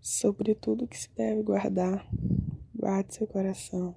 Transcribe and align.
sobre 0.00 0.54
tudo 0.54 0.88
que 0.88 0.98
se 0.98 1.10
deve 1.14 1.42
guardar. 1.42 2.08
Guarde 2.74 3.14
seu 3.14 3.26
coração, 3.26 3.94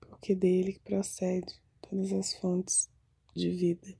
porque 0.00 0.34
dele 0.34 0.80
procede 0.84 1.60
todas 1.80 2.12
as 2.12 2.34
fontes 2.34 2.88
de 3.34 3.50
vida. 3.50 3.94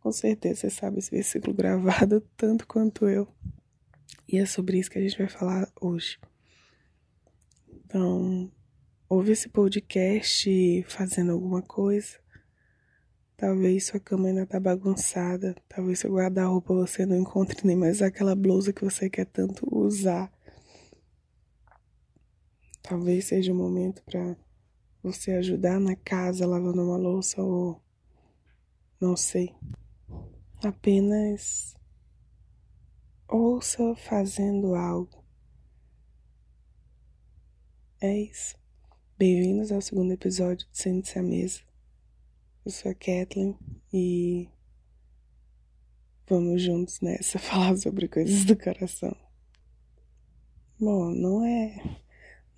Com 0.00 0.10
certeza 0.10 0.62
você 0.62 0.70
sabe 0.70 0.98
esse 0.98 1.10
versículo 1.10 1.54
gravado 1.54 2.20
tanto 2.36 2.66
quanto 2.66 3.08
eu. 3.08 3.28
E 4.28 4.38
é 4.38 4.46
sobre 4.46 4.78
isso 4.78 4.90
que 4.90 4.98
a 4.98 5.02
gente 5.02 5.18
vai 5.18 5.28
falar 5.28 5.70
hoje. 5.80 6.18
Então, 7.68 8.50
ouve 9.08 9.32
esse 9.32 9.48
podcast 9.48 10.82
fazendo 10.88 11.32
alguma 11.32 11.62
coisa. 11.62 12.21
Talvez 13.42 13.86
sua 13.86 13.98
cama 13.98 14.28
ainda 14.28 14.46
tá 14.46 14.60
bagunçada. 14.60 15.56
Talvez 15.68 15.98
seu 15.98 16.14
guarda-roupa 16.14 16.72
você 16.72 17.04
não 17.04 17.16
encontre 17.16 17.66
nem 17.66 17.74
mais 17.74 18.00
aquela 18.00 18.36
blusa 18.36 18.72
que 18.72 18.84
você 18.84 19.10
quer 19.10 19.26
tanto 19.26 19.66
usar. 19.68 20.32
Talvez 22.80 23.24
seja 23.24 23.52
o 23.52 23.56
momento 23.56 24.00
para 24.04 24.36
você 25.02 25.32
ajudar 25.32 25.80
na 25.80 25.96
casa 25.96 26.46
lavando 26.46 26.84
uma 26.84 26.96
louça 26.96 27.42
ou 27.42 27.82
não 29.00 29.16
sei. 29.16 29.52
Apenas 30.62 31.74
ouça 33.26 33.96
fazendo 33.96 34.76
algo. 34.76 35.20
É 38.00 38.20
isso. 38.20 38.54
Bem-vindos 39.18 39.72
ao 39.72 39.80
segundo 39.80 40.12
episódio 40.12 40.64
de 40.70 40.78
Sente-se 40.78 41.18
à 41.18 41.22
Mesa. 41.24 41.71
Eu 42.64 42.70
sou 42.70 42.92
a 42.92 42.94
Kathleen 42.94 43.58
e 43.92 44.48
vamos 46.28 46.62
juntos 46.62 47.00
nessa 47.00 47.36
falar 47.40 47.76
sobre 47.76 48.06
coisas 48.06 48.44
do 48.44 48.56
coração. 48.56 49.16
Bom, 50.78 51.10
não 51.10 51.44
é 51.44 51.98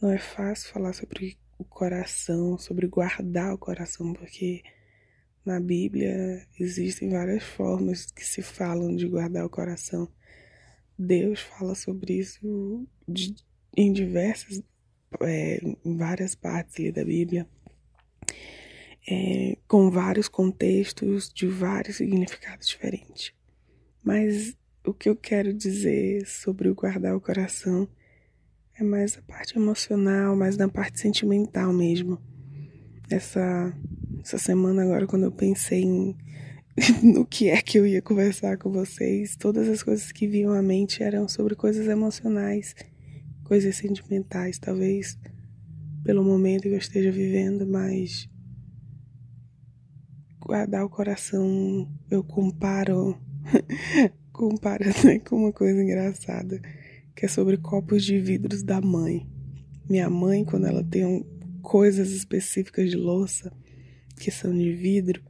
não 0.02 0.10
é 0.10 0.18
fácil 0.18 0.70
falar 0.70 0.92
sobre 0.92 1.38
o 1.59 1.64
coração, 1.64 2.59
sobre 2.59 2.87
guardar 2.87 3.54
o 3.54 3.59
coração, 3.59 4.12
porque 4.12 4.62
na 5.42 5.59
Bíblia 5.59 6.46
existem 6.60 7.09
várias 7.09 7.42
formas 7.42 8.04
que 8.04 8.26
se 8.26 8.42
falam 8.42 8.95
de 8.95 9.09
guardar 9.09 9.46
o 9.46 9.51
coração. 9.51 10.07
Deus 10.98 11.40
fala 11.40 11.74
sobre 11.74 12.18
isso 12.18 12.86
de, 13.09 13.34
em 13.74 13.90
diversas 13.90 14.62
é, 15.23 15.60
em 15.82 15.96
várias 15.96 16.34
partes 16.34 16.92
da 16.92 17.04
Bíblia, 17.04 17.48
é, 19.09 19.54
com 19.66 19.90
vários 19.90 20.29
contextos, 20.29 21.32
de 21.32 21.46
vários 21.46 21.96
significados 21.96 22.68
diferentes. 22.68 23.32
Mas 24.02 24.57
o 24.84 24.93
que 24.93 25.09
eu 25.09 25.16
quero 25.16 25.52
dizer 25.52 26.26
sobre 26.26 26.68
o 26.68 26.74
guardar 26.74 27.16
o 27.16 27.20
coração 27.20 27.88
é 28.79 28.85
mais 28.85 29.16
a 29.16 29.23
parte 29.23 29.57
emocional, 29.57 30.37
mais 30.37 30.57
na 30.57 30.68
parte 30.68 31.01
sentimental 31.01 31.73
mesmo. 31.73 32.20
Essa, 33.09 33.73
essa 34.23 34.38
semana 34.38 34.82
agora, 34.82 35.07
quando 35.07 35.24
eu 35.24 35.32
pensei 35.32 35.82
em, 35.82 36.16
no 37.02 37.24
que 37.24 37.48
é 37.48 37.60
que 37.62 37.79
eu 37.79 37.87
ia 37.87 38.02
conversar 38.02 38.59
com 38.59 38.70
vocês, 38.70 39.37
todas 39.37 39.68
as 39.68 39.82
coisas 39.82 40.10
que 40.12 40.26
vinham 40.26 40.52
à 40.52 40.60
mente 40.60 41.02
eram 41.02 41.29
sobre 41.29 41.54
coisas 41.54 41.87
emocionais 41.87 42.74
coisas 43.45 43.76
sentimentais, 43.76 44.59
talvez 44.59 45.18
pelo 46.02 46.24
momento 46.24 46.62
que 46.62 46.68
eu 46.70 46.79
esteja 46.79 47.12
vivendo, 47.12 47.66
mas 47.66 48.29
guardar 50.55 50.85
o 50.85 50.88
coração 50.88 51.91
eu 52.09 52.23
comparo 52.23 53.21
comparo 54.33 54.85
né, 55.05 55.19
com 55.19 55.35
uma 55.35 55.52
coisa 55.52 55.83
engraçada, 55.83 56.60
que 57.15 57.27
é 57.27 57.29
sobre 57.29 57.57
copos 57.57 58.05
de 58.05 58.21
vidros 58.21 58.63
da 58.63 58.80
mãe. 58.80 59.29
Minha 59.91 60.09
mãe, 60.09 60.45
quando 60.45 60.66
ela 60.66 60.85
tem 60.85 61.05
um, 61.05 61.25
coisas 61.60 62.13
específicas 62.13 62.88
de 62.88 62.97
louça 62.97 63.52
que 64.16 64.31
são 64.31 64.56
de 64.56 64.72
vidro, 64.72 65.20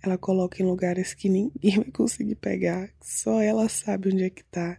ela 0.00 0.16
coloca 0.16 0.62
em 0.62 0.66
lugares 0.66 1.12
que 1.12 1.28
ninguém 1.28 1.80
vai 1.82 1.90
conseguir 1.90 2.36
pegar, 2.36 2.88
só 3.02 3.42
ela 3.42 3.68
sabe 3.68 4.12
onde 4.12 4.22
é 4.22 4.30
que 4.30 4.44
tá 4.44 4.78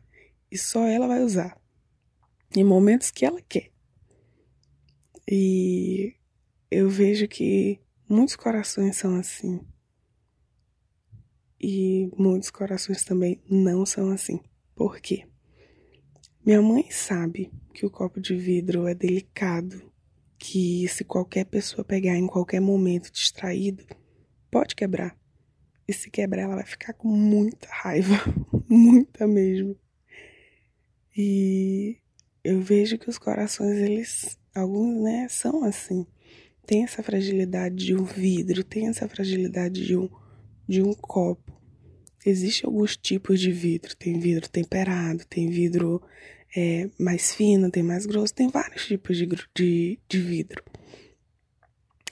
e 0.50 0.58
só 0.58 0.88
ela 0.88 1.08
vai 1.08 1.22
usar 1.22 1.60
em 2.56 2.64
momentos 2.64 3.12
que 3.12 3.26
ela 3.26 3.42
quer. 3.42 3.70
E 5.30 6.16
eu 6.72 6.90
vejo 6.90 7.28
que 7.28 7.82
muitos 8.08 8.38
corações 8.38 8.96
são 8.96 9.16
assim. 9.16 9.60
E 11.60 12.10
muitos 12.18 12.50
corações 12.50 13.04
também 13.04 13.42
não 13.50 13.86
são 13.86 14.12
assim. 14.12 14.40
Por 14.76 15.00
quê? 15.00 15.26
Minha 16.46 16.62
mãe 16.62 16.90
sabe 16.90 17.52
que 17.74 17.86
o 17.86 17.90
copo 17.90 18.22
de 18.22 18.36
vidro 18.36 18.88
é 18.88 18.96
delicado, 18.96 19.92
que 20.38 20.88
se 20.88 21.04
qualquer 21.04 21.46
pessoa 21.46 21.84
pegar 21.84 22.16
em 22.16 22.28
qualquer 22.28 22.62
momento 22.62 23.12
distraído, 23.12 23.86
pode 24.50 24.76
quebrar. 24.76 25.18
E 25.88 25.94
se 25.94 26.10
quebrar, 26.10 26.44
ela 26.44 26.56
vai 26.56 26.66
ficar 26.66 26.94
com 26.94 27.10
muita 27.10 27.68
raiva, 27.70 28.16
muita 28.70 29.28
mesmo. 29.28 29.76
E 31.16 31.98
eu 32.44 32.62
vejo 32.62 32.98
que 32.98 33.10
os 33.10 33.18
corações, 33.18 33.78
eles, 33.78 34.40
alguns, 34.56 35.04
né, 35.04 35.28
são 35.30 35.64
assim. 35.64 36.06
Tem 36.66 36.84
essa 36.84 37.04
fragilidade 37.04 37.76
de 37.76 37.96
um 37.96 38.04
vidro, 38.04 38.64
tem 38.64 38.88
essa 38.88 39.10
fragilidade 39.10 39.86
de 39.86 39.98
um, 39.98 40.10
de 40.70 40.84
um 40.84 40.94
copo. 40.94 41.52
Existem 42.24 42.68
alguns 42.68 42.96
tipos 42.96 43.40
de 43.40 43.52
vidro. 43.52 43.96
Tem 43.96 44.20
vidro 44.20 44.48
temperado, 44.48 45.26
tem 45.26 45.50
vidro 45.50 46.00
é, 46.56 46.88
mais 47.00 47.34
fino, 47.34 47.72
tem 47.72 47.82
mais 47.82 48.06
grosso, 48.06 48.36
tem 48.36 48.50
vários 48.50 48.86
tipos 48.86 49.18
de, 49.18 49.28
de, 49.56 50.00
de 50.08 50.20
vidro. 50.20 50.64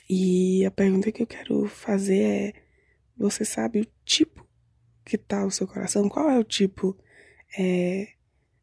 E 0.10 0.66
a 0.66 0.72
pergunta 0.72 1.12
que 1.12 1.22
eu 1.22 1.28
quero 1.28 1.68
fazer 1.68 2.22
é: 2.22 2.54
você 3.16 3.46
sabe 3.46 3.82
o 3.82 3.88
tipo 4.04 4.48
que 5.06 5.18
tá 5.18 5.46
o 5.46 5.52
seu 5.52 5.68
coração? 5.68 6.10
Qual 6.10 6.28
é 6.30 6.40
o 6.40 6.44
tipo 6.44 6.98
é, 7.58 8.08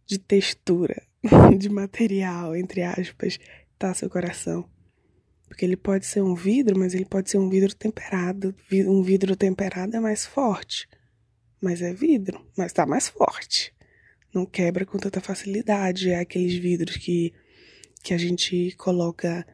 de 0.06 0.18
textura 0.18 1.02
de 1.56 1.68
material, 1.68 2.56
entre 2.56 2.82
aspas, 2.82 3.38
tá 3.78 3.94
seu 3.94 4.10
coração. 4.10 4.68
Porque 5.54 5.64
ele 5.64 5.76
pode 5.76 6.04
ser 6.04 6.20
um 6.20 6.34
vidro, 6.34 6.76
mas 6.76 6.94
ele 6.94 7.04
pode 7.04 7.30
ser 7.30 7.38
um 7.38 7.48
vidro 7.48 7.72
temperado. 7.76 8.52
Um 8.72 9.04
vidro 9.04 9.36
temperado 9.36 9.96
é 9.96 10.00
mais 10.00 10.26
forte. 10.26 10.88
Mas 11.60 11.80
é 11.80 11.94
vidro, 11.94 12.44
mas 12.58 12.72
tá 12.72 12.84
mais 12.84 13.06
forte. 13.06 13.72
Não 14.34 14.44
quebra 14.44 14.84
com 14.84 14.98
tanta 14.98 15.20
facilidade. 15.20 16.10
É 16.10 16.18
aqueles 16.18 16.54
vidros 16.54 16.96
que, 16.96 17.32
que 18.02 18.12
a 18.12 18.18
gente 18.18 18.74
coloca. 18.76 19.46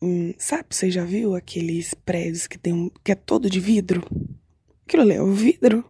Em, 0.00 0.34
sabe, 0.38 0.68
você 0.70 0.90
já 0.90 1.04
viu 1.04 1.34
aqueles 1.34 1.92
prédios 1.92 2.46
que 2.46 2.56
tem 2.56 2.72
um, 2.72 2.88
que 3.04 3.12
é 3.12 3.14
todo 3.14 3.50
de 3.50 3.60
vidro? 3.60 4.02
Aquilo 4.86 5.02
ali 5.02 5.12
é 5.12 5.22
o 5.22 5.30
vidro. 5.30 5.84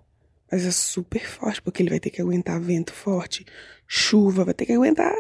Mas 0.50 0.66
é 0.66 0.72
super 0.72 1.24
forte, 1.28 1.62
porque 1.62 1.80
ele 1.80 1.90
vai 1.90 2.00
ter 2.00 2.10
que 2.10 2.20
aguentar 2.20 2.60
vento 2.60 2.92
forte, 2.92 3.46
chuva, 3.86 4.44
vai 4.44 4.52
ter 4.52 4.66
que 4.66 4.72
aguentar 4.72 5.14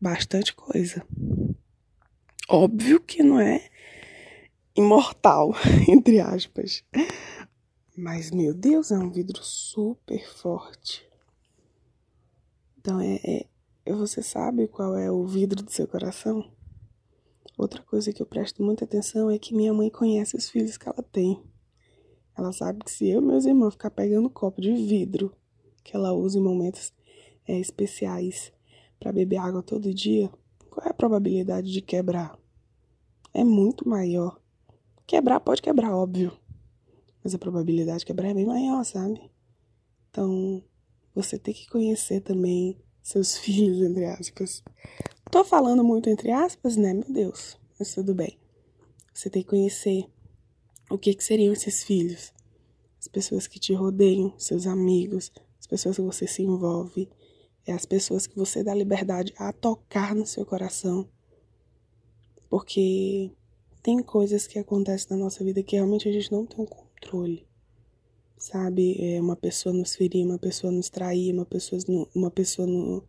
bastante 0.00 0.54
coisa. 0.54 1.06
Óbvio 2.48 3.00
que 3.00 3.22
não 3.22 3.40
é 3.40 3.70
imortal, 4.76 5.54
entre 5.88 6.20
aspas. 6.20 6.84
Mas, 7.96 8.30
meu 8.30 8.52
Deus, 8.52 8.90
é 8.90 8.98
um 8.98 9.10
vidro 9.10 9.42
super 9.42 10.26
forte. 10.28 11.06
Então, 12.78 13.00
é, 13.00 13.46
é, 13.86 13.92
você 13.92 14.22
sabe 14.22 14.68
qual 14.68 14.96
é 14.96 15.10
o 15.10 15.26
vidro 15.26 15.62
do 15.62 15.70
seu 15.70 15.86
coração? 15.86 16.52
Outra 17.56 17.82
coisa 17.82 18.12
que 18.12 18.20
eu 18.20 18.26
presto 18.26 18.62
muita 18.62 18.84
atenção 18.84 19.30
é 19.30 19.38
que 19.38 19.54
minha 19.54 19.72
mãe 19.72 19.88
conhece 19.88 20.36
os 20.36 20.50
filhos 20.50 20.76
que 20.76 20.88
ela 20.88 21.02
tem. 21.02 21.42
Ela 22.36 22.52
sabe 22.52 22.84
que 22.84 22.90
se 22.90 23.08
eu 23.08 23.22
e 23.22 23.24
meus 23.24 23.46
irmãos 23.46 23.74
ficar 23.74 23.90
pegando 23.90 24.28
copo 24.28 24.60
de 24.60 24.74
vidro 24.74 25.34
que 25.84 25.94
ela 25.94 26.12
usa 26.12 26.38
em 26.38 26.42
momentos 26.42 26.92
é, 27.46 27.58
especiais 27.58 28.52
para 28.98 29.12
beber 29.12 29.36
água 29.36 29.62
todo 29.62 29.94
dia, 29.94 30.30
qual 30.74 30.86
é 30.86 30.90
a 30.90 30.94
probabilidade 30.94 31.72
de 31.72 31.80
quebrar? 31.80 32.36
É 33.32 33.44
muito 33.44 33.88
maior. 33.88 34.40
Quebrar 35.06 35.38
pode 35.38 35.62
quebrar, 35.62 35.94
óbvio. 35.94 36.32
Mas 37.22 37.34
a 37.34 37.38
probabilidade 37.38 38.00
de 38.00 38.06
quebrar 38.06 38.30
é 38.30 38.34
bem 38.34 38.44
maior, 38.44 38.84
sabe? 38.84 39.30
Então, 40.10 40.62
você 41.14 41.38
tem 41.38 41.54
que 41.54 41.68
conhecer 41.68 42.20
também 42.20 42.76
seus 43.02 43.36
filhos, 43.38 43.80
entre 43.80 44.04
aspas. 44.04 44.64
Tô 45.30 45.44
falando 45.44 45.84
muito 45.84 46.10
entre 46.10 46.32
aspas, 46.32 46.76
né? 46.76 46.92
Meu 46.92 47.08
Deus, 47.08 47.56
mas 47.78 47.94
tudo 47.94 48.14
bem. 48.14 48.36
Você 49.12 49.30
tem 49.30 49.42
que 49.42 49.48
conhecer 49.48 50.06
o 50.90 50.98
que, 50.98 51.14
que 51.14 51.22
seriam 51.22 51.52
esses 51.52 51.84
filhos? 51.84 52.32
As 52.98 53.06
pessoas 53.06 53.46
que 53.46 53.60
te 53.60 53.72
rodeiam, 53.74 54.34
seus 54.38 54.66
amigos, 54.66 55.30
as 55.60 55.66
pessoas 55.66 55.96
que 55.96 56.02
você 56.02 56.26
se 56.26 56.42
envolve, 56.42 57.08
é 57.66 57.72
as 57.72 57.86
pessoas 57.86 58.26
que 58.26 58.36
você 58.36 58.62
dá 58.62 58.74
liberdade 58.74 59.32
a 59.36 59.52
tocar 59.52 60.14
no 60.14 60.26
seu 60.26 60.44
coração. 60.44 61.08
Porque 62.48 63.30
tem 63.82 64.02
coisas 64.02 64.46
que 64.46 64.58
acontecem 64.58 65.08
na 65.10 65.24
nossa 65.24 65.42
vida 65.44 65.62
que 65.62 65.76
realmente 65.76 66.08
a 66.08 66.12
gente 66.12 66.30
não 66.30 66.46
tem 66.46 66.60
um 66.60 66.66
controle. 66.66 67.46
Sabe? 68.36 68.96
É 69.00 69.20
uma 69.20 69.36
pessoa 69.36 69.74
nos 69.74 69.94
ferir, 69.94 70.24
uma 70.26 70.38
pessoa 70.38 70.72
nos 70.72 70.90
trair, 70.90 71.32
uma 71.32 71.46
pessoa, 71.46 71.80
uma 72.14 72.30
pessoa 72.30 72.66
no, 72.66 73.02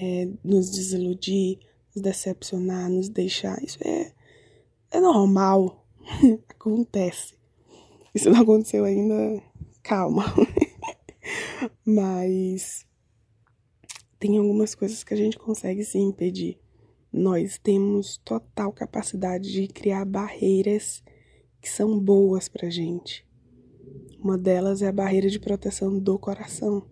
é, 0.00 0.28
nos 0.44 0.70
desiludir, 0.70 1.58
nos 1.94 2.02
decepcionar, 2.02 2.88
nos 2.88 3.08
deixar. 3.08 3.62
Isso 3.62 3.78
é, 3.84 4.12
é 4.90 5.00
normal. 5.00 5.84
Acontece. 6.48 7.38
Isso 8.14 8.30
não 8.30 8.40
aconteceu 8.40 8.84
ainda, 8.84 9.42
calma. 9.82 10.24
Mas 11.84 12.87
tem 14.18 14.38
algumas 14.38 14.74
coisas 14.74 15.04
que 15.04 15.14
a 15.14 15.16
gente 15.16 15.38
consegue 15.38 15.84
se 15.84 15.98
impedir. 15.98 16.58
Nós 17.12 17.58
temos 17.58 18.18
total 18.18 18.72
capacidade 18.72 19.50
de 19.50 19.68
criar 19.68 20.04
barreiras 20.04 21.02
que 21.60 21.68
são 21.70 21.98
boas 21.98 22.48
pra 22.48 22.68
gente. 22.68 23.26
Uma 24.18 24.36
delas 24.36 24.82
é 24.82 24.88
a 24.88 24.92
barreira 24.92 25.30
de 25.30 25.38
proteção 25.38 25.98
do 25.98 26.18
coração. 26.18 26.86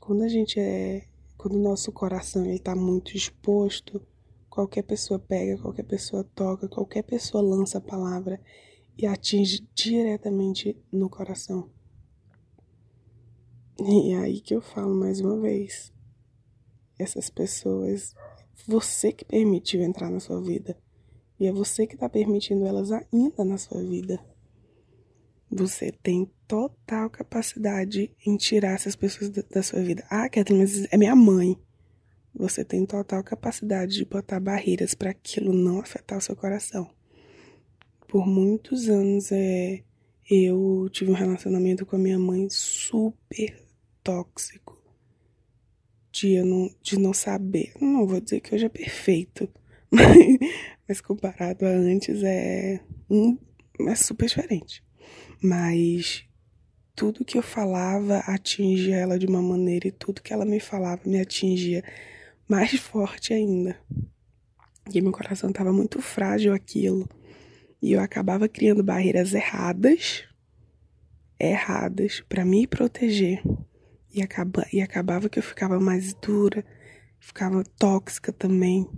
Quando 0.00 0.22
a 0.22 0.28
gente 0.28 0.58
é, 0.58 1.06
quando 1.36 1.56
o 1.56 1.62
nosso 1.62 1.92
coração 1.92 2.44
ele 2.44 2.58
tá 2.58 2.74
muito 2.74 3.16
exposto, 3.16 4.00
qualquer 4.48 4.82
pessoa 4.82 5.18
pega, 5.18 5.60
qualquer 5.60 5.84
pessoa 5.84 6.24
toca, 6.34 6.68
qualquer 6.68 7.02
pessoa 7.02 7.42
lança 7.42 7.78
a 7.78 7.82
palavra 7.82 8.40
e 8.96 9.06
atinge 9.06 9.66
diretamente 9.74 10.76
no 10.90 11.08
coração. 11.08 11.70
E 13.82 14.12
é 14.12 14.18
aí 14.18 14.40
que 14.40 14.54
eu 14.54 14.60
falo 14.60 14.94
mais 14.94 15.20
uma 15.20 15.40
vez. 15.40 15.90
Essas 16.98 17.30
pessoas, 17.30 18.14
você 18.66 19.10
que 19.10 19.24
permitiu 19.24 19.80
entrar 19.80 20.10
na 20.10 20.20
sua 20.20 20.38
vida. 20.38 20.76
E 21.38 21.46
é 21.46 21.52
você 21.52 21.86
que 21.86 21.94
está 21.94 22.06
permitindo 22.06 22.66
elas 22.66 22.90
ainda 22.92 23.42
na 23.42 23.56
sua 23.56 23.82
vida. 23.82 24.20
Você 25.50 25.90
tem 25.90 26.30
total 26.46 27.08
capacidade 27.08 28.14
em 28.26 28.36
tirar 28.36 28.74
essas 28.74 28.94
pessoas 28.94 29.30
da, 29.30 29.62
sua 29.62 29.82
vida. 29.82 30.04
Ah, 30.10 30.28
Kathleen, 30.28 30.60
mas 30.60 30.86
é 30.92 30.96
minha 30.98 31.16
mãe. 31.16 31.56
Você 32.34 32.62
tem 32.62 32.84
total 32.84 33.24
capacidade 33.24 33.94
de 33.94 34.04
botar 34.04 34.40
barreiras 34.40 34.94
para 34.94 35.10
aquilo 35.10 35.54
não 35.54 35.80
afetar 35.80 36.18
o 36.18 36.20
seu 36.20 36.36
coração. 36.36 36.90
Por 38.06 38.26
muitos 38.26 38.90
anos 38.90 39.32
é, 39.32 39.82
eu 40.30 40.86
tive 40.92 41.10
um 41.10 41.14
relacionamento 41.14 41.86
com 41.86 41.96
a 41.96 41.98
minha 41.98 42.18
mãe 42.18 42.46
super 42.50 43.69
tóxico 44.02 44.80
de, 46.12 46.34
eu 46.34 46.44
não, 46.44 46.70
de 46.82 46.98
não 46.98 47.12
saber. 47.12 47.72
Não 47.80 48.06
vou 48.06 48.20
dizer 48.20 48.40
que 48.40 48.54
hoje 48.54 48.66
é 48.66 48.68
perfeito, 48.68 49.48
mas, 49.90 50.16
mas 50.88 51.00
comparado 51.00 51.66
a 51.66 51.70
antes 51.70 52.22
é, 52.22 52.80
um, 53.08 53.38
é 53.88 53.94
super 53.94 54.26
diferente. 54.26 54.82
Mas 55.42 56.24
tudo 56.94 57.24
que 57.24 57.38
eu 57.38 57.42
falava 57.42 58.18
atingia 58.18 58.96
ela 58.96 59.18
de 59.18 59.26
uma 59.26 59.40
maneira 59.40 59.88
e 59.88 59.92
tudo 59.92 60.22
que 60.22 60.32
ela 60.32 60.44
me 60.44 60.60
falava 60.60 61.00
me 61.06 61.18
atingia 61.18 61.82
mais 62.48 62.72
forte 62.78 63.32
ainda. 63.32 63.78
E 64.92 65.00
meu 65.00 65.12
coração 65.12 65.50
estava 65.50 65.72
muito 65.72 66.02
frágil 66.02 66.52
aquilo. 66.52 67.08
E 67.80 67.92
eu 67.92 68.00
acabava 68.00 68.48
criando 68.48 68.82
barreiras 68.82 69.32
erradas, 69.32 70.24
erradas, 71.38 72.22
para 72.28 72.44
me 72.44 72.66
proteger. 72.66 73.40
E, 74.12 74.22
acaba, 74.22 74.66
e 74.72 74.80
acabava 74.80 75.28
que 75.28 75.38
eu 75.38 75.42
ficava 75.42 75.78
mais 75.78 76.12
dura, 76.14 76.64
ficava 77.18 77.62
tóxica 77.78 78.32
também. 78.32 78.88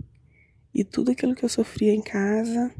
E 0.73 0.83
tudo 0.83 1.11
aquilo 1.11 1.35
que 1.35 1.45
eu 1.45 1.49
sofria 1.49 1.93
em 1.93 2.01
casa, 2.01 2.73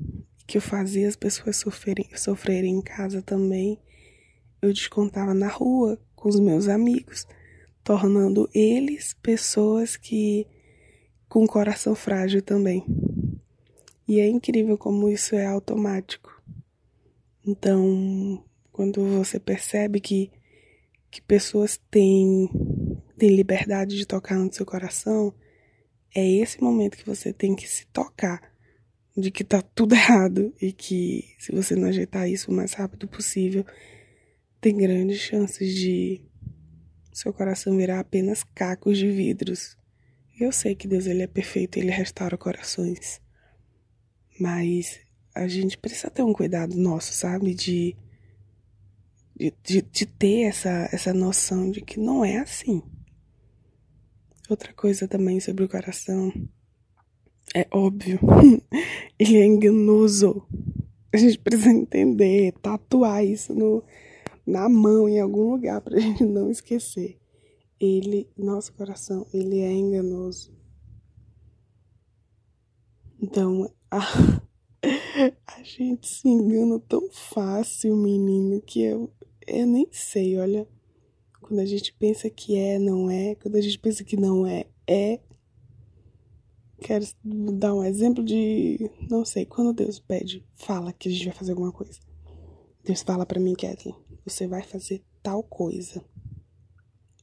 que 0.47 0.57
eu 0.57 0.61
fazia 0.61 1.07
as 1.07 1.15
pessoas 1.15 1.57
sofrerem, 1.57 2.09
sofrerem 2.15 2.75
em 2.75 2.81
casa 2.81 3.21
também, 3.21 3.79
eu 4.61 4.73
descontava 4.73 5.33
na 5.33 5.47
rua 5.47 5.99
com 6.15 6.29
os 6.29 6.39
meus 6.39 6.67
amigos, 6.67 7.27
tornando 7.83 8.49
eles 8.53 9.13
pessoas 9.21 9.97
que 9.97 10.47
com 11.27 11.45
coração 11.45 11.93
frágil 11.95 12.41
também. 12.41 12.85
E 14.07 14.19
é 14.19 14.27
incrível 14.27 14.77
como 14.77 15.09
isso 15.09 15.35
é 15.35 15.45
automático. 15.45 16.41
Então, 17.45 18.43
quando 18.71 19.03
você 19.17 19.39
percebe 19.39 19.99
que 19.99 20.31
que 21.13 21.21
pessoas 21.21 21.79
têm, 21.91 22.49
têm 23.19 23.35
liberdade 23.35 23.95
de 23.95 24.03
tocar 24.03 24.35
no 24.35 24.51
seu 24.51 24.65
coração, 24.65 25.31
é 26.15 26.27
esse 26.27 26.59
momento 26.59 26.97
que 26.97 27.05
você 27.05 27.31
tem 27.31 27.55
que 27.55 27.67
se 27.67 27.85
tocar 27.87 28.41
de 29.15 29.29
que 29.29 29.43
tá 29.43 29.61
tudo 29.61 29.93
errado 29.93 30.51
e 30.59 30.71
que 30.71 31.35
se 31.37 31.51
você 31.51 31.75
não 31.75 31.87
ajeitar 31.87 32.27
isso 32.27 32.49
o 32.49 32.53
mais 32.53 32.73
rápido 32.73 33.07
possível, 33.07 33.63
tem 34.59 34.75
grandes 34.75 35.19
chances 35.19 35.75
de 35.75 36.19
seu 37.11 37.31
coração 37.31 37.77
virar 37.77 37.99
apenas 37.99 38.43
cacos 38.43 38.97
de 38.97 39.11
vidros. 39.11 39.77
Eu 40.39 40.51
sei 40.51 40.73
que 40.73 40.87
Deus 40.87 41.05
ele 41.05 41.21
é 41.21 41.27
perfeito, 41.27 41.77
ele 41.77 41.91
restaura 41.91 42.35
corações. 42.35 43.21
Mas 44.39 44.99
a 45.35 45.47
gente 45.47 45.77
precisa 45.77 46.09
ter 46.09 46.23
um 46.23 46.33
cuidado 46.33 46.75
nosso, 46.75 47.13
sabe, 47.13 47.53
de 47.53 47.95
de, 49.35 49.53
de, 49.63 49.81
de 49.81 50.05
ter 50.05 50.43
essa, 50.43 50.89
essa 50.91 51.13
noção 51.13 51.71
de 51.71 51.81
que 51.81 51.99
não 51.99 52.23
é 52.23 52.37
assim. 52.37 52.81
Outra 54.49 54.73
coisa 54.73 55.07
também 55.07 55.39
sobre 55.39 55.63
o 55.63 55.69
coração 55.69 56.31
é 57.55 57.67
óbvio, 57.71 58.19
ele 59.17 59.37
é 59.37 59.45
enganoso. 59.45 60.45
A 61.13 61.17
gente 61.17 61.37
precisa 61.37 61.71
entender, 61.71 62.53
tatuar 62.53 63.23
isso 63.23 63.53
no, 63.53 63.83
na 64.45 64.67
mão, 64.67 65.07
em 65.07 65.19
algum 65.19 65.51
lugar, 65.51 65.79
pra 65.81 65.97
gente 65.99 66.25
não 66.25 66.49
esquecer. 66.49 67.19
Ele, 67.79 68.29
nosso 68.37 68.73
coração, 68.73 69.27
ele 69.33 69.59
é 69.59 69.71
enganoso. 69.71 70.51
Então, 73.21 73.71
a, 73.89 73.99
a 75.47 75.63
gente 75.63 76.07
se 76.07 76.27
engana 76.27 76.79
tão 76.79 77.09
fácil, 77.11 77.95
menino, 77.95 78.61
que 78.61 78.81
eu, 78.81 79.11
eu 79.47 79.65
nem 79.65 79.87
sei, 79.91 80.37
olha. 80.37 80.67
Quando 81.41 81.59
a 81.59 81.65
gente 81.65 81.93
pensa 81.93 82.29
que 82.29 82.57
é, 82.57 82.79
não 82.79 83.09
é. 83.09 83.35
Quando 83.35 83.55
a 83.55 83.61
gente 83.61 83.77
pensa 83.77 84.03
que 84.03 84.15
não 84.15 84.45
é, 84.45 84.65
é. 84.87 85.19
Quero 86.79 87.05
dar 87.23 87.73
um 87.73 87.83
exemplo 87.83 88.23
de. 88.23 88.89
Não 89.09 89.23
sei, 89.23 89.45
quando 89.45 89.73
Deus 89.73 89.99
pede, 89.99 90.45
fala 90.55 90.91
que 90.93 91.09
a 91.09 91.11
gente 91.11 91.25
vai 91.25 91.33
fazer 91.33 91.51
alguma 91.51 91.71
coisa. 91.71 91.99
Deus 92.83 93.01
fala 93.01 93.25
para 93.25 93.39
mim, 93.39 93.53
Kathleen, 93.53 93.95
você 94.25 94.47
vai 94.47 94.63
fazer 94.63 95.01
tal 95.21 95.41
coisa. 95.43 96.03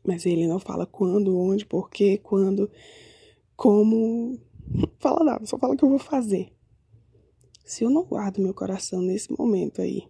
Mas 0.07 0.25
ele 0.25 0.47
não 0.47 0.59
fala 0.59 0.87
quando, 0.87 1.39
onde, 1.39 1.67
porquê, 1.67 2.19
quando, 2.19 2.71
como. 3.55 4.39
Fala 4.99 5.25
nada, 5.25 5.47
só 5.47 5.59
fala 5.59 5.77
que 5.77 5.85
eu 5.85 5.89
vou 5.89 5.99
fazer. 5.99 6.53
Se 7.65 7.85
eu 7.85 7.91
não 7.91 8.05
guardo 8.05 8.41
meu 8.41 8.55
coração 8.55 9.01
nesse 9.03 9.31
momento 9.33 9.83
aí, 9.83 10.09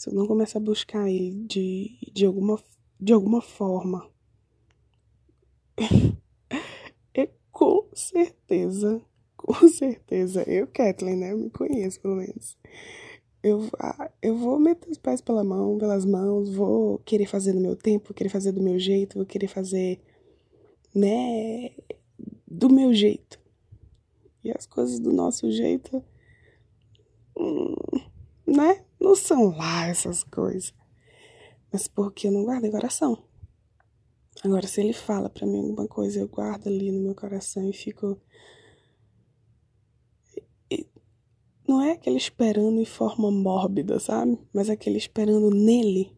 se 0.00 0.08
eu 0.08 0.14
não 0.14 0.26
começar 0.26 0.58
a 0.58 0.62
buscar 0.62 1.10
ele 1.10 1.44
de, 1.46 1.98
de, 2.10 2.24
alguma, 2.24 2.58
de 2.98 3.12
alguma 3.12 3.42
forma, 3.42 4.10
é 7.12 7.28
com 7.52 7.86
certeza, 7.92 9.02
com 9.36 9.68
certeza, 9.68 10.42
eu, 10.48 10.66
Kathleen, 10.66 11.16
né? 11.16 11.32
Eu 11.32 11.36
me 11.36 11.50
conheço 11.50 12.00
pelo 12.00 12.16
menos. 12.16 12.56
Eu, 13.42 13.68
eu 14.22 14.38
vou 14.38 14.58
meter 14.58 14.88
os 14.88 14.96
pés 14.96 15.20
pela 15.20 15.44
mão, 15.44 15.76
pelas 15.76 16.06
mãos, 16.06 16.48
vou 16.48 17.00
querer 17.00 17.26
fazer 17.26 17.52
no 17.52 17.60
meu 17.60 17.76
tempo, 17.76 18.14
querer 18.14 18.30
fazer 18.30 18.52
do 18.52 18.62
meu 18.62 18.78
jeito, 18.78 19.18
vou 19.18 19.26
querer 19.26 19.48
fazer, 19.48 20.00
né, 20.94 21.72
do 22.48 22.70
meu 22.70 22.94
jeito. 22.94 23.38
E 24.42 24.50
as 24.50 24.64
coisas 24.64 24.98
do 24.98 25.12
nosso 25.12 25.50
jeito, 25.52 26.02
hum, 27.36 27.74
né? 28.46 28.82
Não 29.00 29.14
são 29.16 29.56
lá 29.56 29.86
essas 29.86 30.22
coisas. 30.22 30.74
Mas 31.72 31.88
porque 31.88 32.26
eu 32.26 32.32
não 32.32 32.44
guardei 32.44 32.70
coração. 32.70 33.24
Agora, 34.44 34.66
se 34.66 34.80
ele 34.80 34.92
fala 34.92 35.28
para 35.28 35.46
mim 35.46 35.58
alguma 35.58 35.86
coisa, 35.88 36.20
eu 36.20 36.28
guardo 36.28 36.66
ali 36.66 36.90
no 36.90 37.00
meu 37.00 37.14
coração 37.14 37.68
e 37.68 37.72
fico. 37.72 38.20
não 41.66 41.80
é 41.80 41.92
aquele 41.92 42.16
esperando 42.16 42.80
em 42.80 42.84
forma 42.84 43.30
mórbida, 43.30 44.00
sabe? 44.00 44.36
Mas 44.52 44.68
aquele 44.68 44.98
esperando 44.98 45.50
nele. 45.50 46.16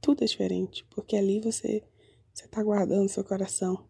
Tudo 0.00 0.22
é 0.22 0.26
diferente. 0.26 0.84
Porque 0.90 1.16
ali 1.16 1.40
você, 1.40 1.82
você 2.32 2.46
tá 2.46 2.62
guardando 2.62 3.08
seu 3.08 3.24
coração. 3.24 3.88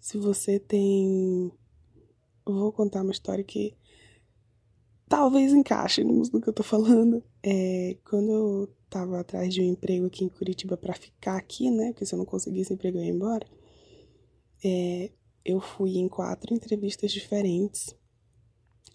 Se 0.00 0.16
você 0.16 0.58
tem. 0.58 1.52
Eu 2.46 2.54
vou 2.54 2.72
contar 2.72 3.02
uma 3.02 3.12
história 3.12 3.44
que 3.44 3.76
talvez 5.12 5.52
encaixe 5.52 6.02
no 6.02 6.40
que 6.40 6.48
eu 6.48 6.54
tô 6.54 6.62
falando. 6.62 7.22
É, 7.42 7.98
quando 8.02 8.32
eu 8.32 8.74
tava 8.88 9.20
atrás 9.20 9.52
de 9.52 9.60
um 9.60 9.64
emprego 9.64 10.06
aqui 10.06 10.24
em 10.24 10.28
Curitiba 10.30 10.74
para 10.74 10.94
ficar 10.94 11.36
aqui, 11.36 11.70
né? 11.70 11.92
Porque 11.92 12.06
se 12.06 12.14
eu 12.14 12.18
não 12.18 12.24
conseguisse 12.24 12.72
emprego 12.72 12.96
eu 12.96 13.04
ia 13.04 13.10
embora. 13.10 13.46
É, 14.64 15.10
eu 15.44 15.60
fui 15.60 15.98
em 15.98 16.08
quatro 16.08 16.54
entrevistas 16.54 17.12
diferentes. 17.12 17.94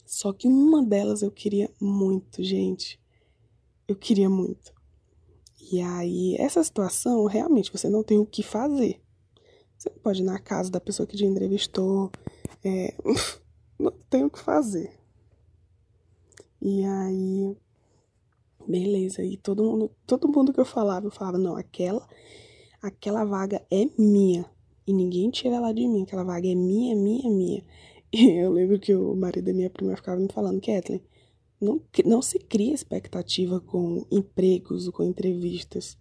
Só 0.07 0.33
que 0.33 0.47
uma 0.47 0.83
delas 0.83 1.21
eu 1.21 1.29
queria 1.29 1.69
muito, 1.79 2.43
gente. 2.43 2.99
Eu 3.87 3.95
queria 3.95 4.27
muito. 4.27 4.73
E 5.71 5.79
aí, 5.81 6.35
essa 6.39 6.63
situação, 6.63 7.25
realmente, 7.25 7.71
você 7.71 7.87
não 7.87 8.01
tem 8.01 8.17
o 8.17 8.25
que 8.25 8.41
fazer. 8.41 8.99
Você 9.77 9.91
não 9.91 9.99
pode 9.99 10.23
ir 10.23 10.25
na 10.25 10.39
casa 10.39 10.71
da 10.71 10.81
pessoa 10.81 11.05
que 11.05 11.15
te 11.15 11.25
entrevistou. 11.25 12.11
É, 12.65 12.95
não 13.77 13.91
tem 14.09 14.23
o 14.23 14.31
que 14.31 14.39
fazer. 14.39 14.96
E 16.61 16.83
aí, 16.83 17.55
beleza. 18.67 19.23
E 19.23 19.37
todo 19.37 19.63
mundo, 19.63 19.91
todo 20.05 20.27
mundo 20.27 20.53
que 20.53 20.59
eu 20.59 20.65
falava, 20.65 21.07
eu 21.07 21.11
falava, 21.11 21.37
não, 21.37 21.55
aquela, 21.55 22.07
aquela 22.81 23.23
vaga 23.23 23.65
é 23.71 23.87
minha. 23.97 24.45
E 24.85 24.93
ninguém 24.93 25.29
tira 25.29 25.55
ela 25.55 25.73
de 25.73 25.87
mim. 25.87 26.03
Aquela 26.03 26.23
vaga 26.23 26.47
é 26.47 26.55
minha, 26.55 26.95
minha, 26.95 27.29
minha. 27.29 27.63
E 28.09 28.39
eu 28.39 28.53
lembro 28.53 28.79
que 28.79 28.95
o 28.95 29.13
marido 29.17 29.47
da 29.47 29.53
minha 29.53 29.69
prima 29.69 29.93
ficava 29.93 30.17
me 30.17 30.29
falando, 30.31 30.61
Kathleen, 30.61 31.03
não, 31.59 31.81
não 32.05 32.21
se 32.21 32.39
cria 32.39 32.73
expectativa 32.73 33.59
com 33.59 34.05
empregos, 34.09 34.87
com 34.89 35.03
entrevistas. 35.03 35.97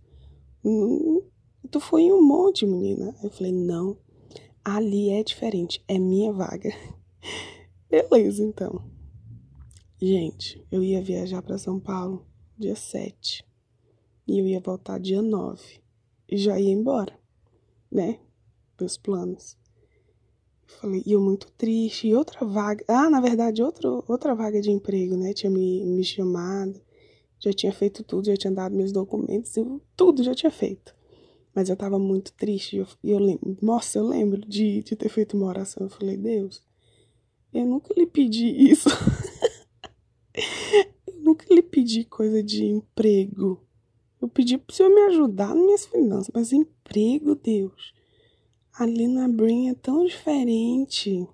Não, 0.63 1.25
tu 1.69 1.81
foi 1.81 2.03
em 2.03 2.13
um 2.13 2.23
monte, 2.23 2.65
menina. 2.65 3.13
Eu 3.25 3.31
falei, 3.31 3.51
não, 3.51 3.99
ali 4.65 5.11
é 5.11 5.23
diferente, 5.25 5.83
é 5.89 5.99
minha 5.99 6.33
vaga. 6.33 6.71
Beleza, 7.91 8.45
então. 8.45 8.96
Gente, 10.09 10.65
eu 10.71 10.85
ia 10.85 11.03
viajar 11.03 11.43
para 11.43 11.59
São 11.59 11.81
Paulo 11.81 12.25
dia 12.57 12.77
7 12.77 13.45
e 14.25 14.39
eu 14.39 14.47
ia 14.47 14.61
voltar 14.61 15.01
dia 15.01 15.21
9 15.21 15.81
e 16.31 16.37
já 16.37 16.61
ia 16.61 16.71
embora, 16.71 17.19
né? 17.91 18.21
Meus 18.81 18.97
planos. 18.97 19.59
Falei, 20.65 21.03
e 21.05 21.11
eu 21.11 21.21
muito 21.21 21.51
triste. 21.59 22.07
E 22.07 22.15
outra 22.15 22.47
vaga. 22.47 22.85
Ah, 22.87 23.11
na 23.11 23.21
verdade, 23.21 23.65
outro, 23.65 24.05
outra 24.07 24.33
vaga 24.33 24.61
de 24.61 24.71
emprego, 24.71 25.17
né? 25.17 25.33
Tinha 25.33 25.51
me, 25.51 25.85
me 25.85 26.05
chamado. 26.05 26.81
Já 27.41 27.53
tinha 27.53 27.73
feito 27.73 28.05
tudo, 28.05 28.27
já 28.27 28.37
tinha 28.37 28.53
dado 28.53 28.77
meus 28.77 28.93
documentos, 28.93 29.57
eu, 29.57 29.83
tudo 29.97 30.23
já 30.23 30.37
tinha 30.37 30.53
feito. 30.53 30.95
Mas 31.53 31.69
eu 31.69 31.77
tava 31.77 31.99
muito 31.99 32.33
triste. 32.33 32.77
E 32.77 32.79
eu, 32.79 32.87
eu 33.03 33.19
lembro, 33.19 33.59
nossa, 33.61 33.99
eu 33.99 34.07
lembro 34.07 34.41
de, 34.41 34.85
de 34.85 34.95
ter 34.95 35.09
feito 35.09 35.37
uma 35.37 35.49
oração. 35.49 35.83
Eu 35.83 35.91
falei, 35.91 36.17
Deus, 36.17 36.63
eu 37.53 37.67
nunca 37.67 37.93
lhe 37.93 38.07
pedi 38.07 38.71
isso. 38.71 38.89
eu 41.07 41.15
nunca 41.21 41.47
lhe 41.53 41.63
pedi 41.63 42.05
coisa 42.05 42.43
de 42.43 42.65
emprego. 42.65 43.63
Eu 44.21 44.29
pedi 44.29 44.59
pro 44.59 44.75
Senhor 44.75 44.89
me 44.89 45.03
ajudar 45.03 45.55
nas 45.55 45.65
minhas 45.65 45.87
finanças, 45.87 46.31
mas 46.35 46.53
emprego, 46.53 47.35
Deus. 47.35 47.93
Ali 48.79 49.07
na 49.09 49.29
Brin 49.29 49.69
é 49.69 49.75
tão 49.75 50.05
diferente. 50.05 51.27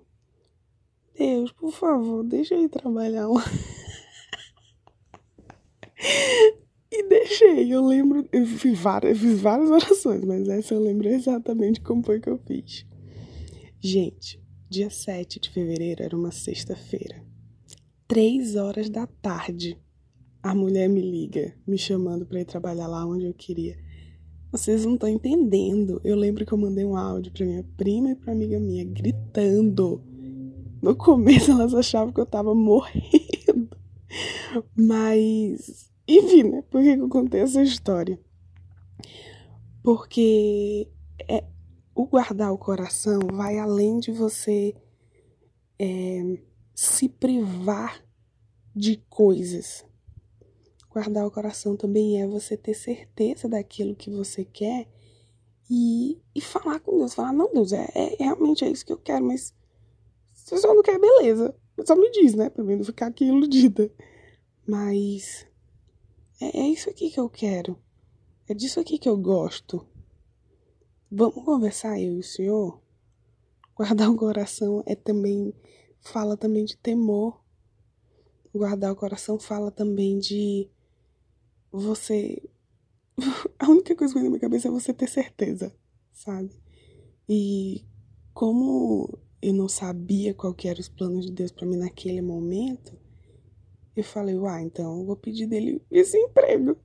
Deus, 1.17 1.51
por 1.51 1.71
favor, 1.71 2.23
deixa 2.23 2.55
eu 2.55 2.63
ir 2.63 2.69
trabalhar 2.69 3.27
lá. 3.27 3.43
e 6.91 7.03
deixei. 7.03 7.73
Eu 7.73 7.85
lembro, 7.85 8.27
eu 8.31 8.45
fiz 8.45 8.79
várias, 8.79 9.17
fiz 9.17 9.39
várias 9.39 9.69
orações, 9.69 10.23
mas 10.23 10.47
essa 10.47 10.73
eu 10.73 10.79
lembro 10.81 11.07
exatamente 11.07 11.81
como 11.81 12.03
foi 12.03 12.19
que 12.19 12.29
eu 12.29 12.37
fiz. 12.37 12.85
Gente, 13.79 14.41
dia 14.69 14.89
7 14.89 15.39
de 15.39 15.49
fevereiro 15.49 16.03
era 16.03 16.15
uma 16.15 16.31
sexta-feira. 16.31 17.32
Três 18.07 18.55
horas 18.55 18.89
da 18.89 19.07
tarde, 19.07 19.77
a 20.41 20.53
mulher 20.53 20.89
me 20.89 21.01
liga, 21.01 21.55
me 21.65 21.77
chamando 21.77 22.25
para 22.25 22.41
ir 22.41 22.45
trabalhar 22.45 22.87
lá 22.87 23.05
onde 23.05 23.25
eu 23.25 23.33
queria. 23.33 23.77
Vocês 24.51 24.85
não 24.85 24.93
estão 24.93 25.09
entendendo. 25.09 25.99
Eu 26.03 26.15
lembro 26.15 26.45
que 26.45 26.53
eu 26.53 26.57
mandei 26.57 26.85
um 26.85 26.95
áudio 26.95 27.31
pra 27.31 27.45
minha 27.45 27.63
prima 27.75 28.11
e 28.11 28.15
pra 28.15 28.33
amiga 28.33 28.59
minha, 28.59 28.83
gritando. 28.83 30.03
No 30.81 30.95
começo 30.95 31.49
elas 31.51 31.73
achavam 31.73 32.13
que 32.13 32.19
eu 32.19 32.25
tava 32.25 32.53
morrendo. 32.53 33.69
Mas, 34.75 35.89
enfim, 36.07 36.43
né? 36.43 36.61
Por 36.69 36.83
que 36.83 36.89
eu 36.89 37.09
contei 37.09 37.41
essa 37.41 37.63
história? 37.63 38.19
Porque 39.81 40.87
é, 41.27 41.43
o 41.95 42.05
guardar 42.05 42.51
o 42.51 42.57
coração 42.57 43.21
vai 43.31 43.57
além 43.57 43.99
de 43.99 44.11
você 44.11 44.75
é, 45.79 46.37
se 46.73 47.07
privar 47.09 48.03
de 48.75 48.97
coisas. 49.09 49.85
Guardar 50.89 51.25
o 51.25 51.31
coração 51.31 51.75
também 51.75 52.21
é 52.21 52.27
você 52.27 52.55
ter 52.55 52.73
certeza 52.73 53.49
daquilo 53.49 53.95
que 53.95 54.09
você 54.09 54.45
quer 54.45 54.87
e, 55.69 56.21
e 56.35 56.41
falar 56.41 56.79
com 56.79 56.97
Deus. 56.97 57.13
Falar, 57.13 57.33
não, 57.33 57.51
Deus, 57.51 57.73
é, 57.73 57.89
é 57.95 58.15
realmente 58.19 58.63
é 58.63 58.69
isso 58.69 58.85
que 58.85 58.93
eu 58.93 58.97
quero, 58.97 59.25
mas 59.25 59.53
se 60.33 60.51
você 60.51 60.67
não 60.67 60.83
quer, 60.83 60.99
beleza. 60.99 61.55
Só 61.85 61.95
me 61.95 62.11
diz, 62.11 62.35
né? 62.35 62.49
Pra 62.49 62.63
mim 62.63 62.75
não 62.75 62.83
ficar 62.83 63.07
aqui 63.07 63.25
iludida. 63.25 63.91
Mas 64.67 65.47
é, 66.39 66.59
é 66.59 66.67
isso 66.67 66.89
aqui 66.89 67.09
que 67.09 67.19
eu 67.19 67.29
quero. 67.29 67.77
É 68.47 68.53
disso 68.53 68.79
aqui 68.79 68.97
que 68.97 69.07
eu 69.07 69.17
gosto. 69.17 69.87
Vamos 71.09 71.43
conversar, 71.45 71.99
eu 71.99 72.15
e 72.15 72.19
o 72.19 72.23
Senhor? 72.23 72.81
Guardar 73.75 74.09
o 74.09 74.15
coração 74.15 74.83
é 74.85 74.95
também. 74.95 75.53
Fala 76.03 76.37
também 76.37 76.65
de 76.65 76.77
temor. 76.77 77.41
Guardar 78.53 78.91
o 78.91 78.95
coração 78.95 79.39
fala 79.39 79.71
também 79.71 80.19
de 80.19 80.69
você. 81.71 82.41
A 83.57 83.69
única 83.69 83.95
coisa 83.95 84.13
que 84.13 84.19
vem 84.19 84.23
na 84.25 84.29
minha 84.29 84.41
cabeça 84.41 84.67
é 84.67 84.71
você 84.71 84.93
ter 84.93 85.07
certeza, 85.07 85.73
sabe? 86.11 86.51
E 87.27 87.85
como 88.33 89.17
eu 89.41 89.53
não 89.53 89.67
sabia 89.67 90.33
qual 90.33 90.53
que 90.53 90.67
eram 90.67 90.79
os 90.79 90.89
planos 90.89 91.25
de 91.25 91.31
Deus 91.31 91.51
para 91.51 91.65
mim 91.65 91.77
naquele 91.77 92.21
momento, 92.21 92.97
eu 93.95 94.03
falei, 94.03 94.35
uai, 94.35 94.63
então 94.63 94.99
eu 94.99 95.05
vou 95.05 95.15
pedir 95.15 95.47
dele 95.47 95.81
esse 95.89 96.17
emprego. 96.17 96.77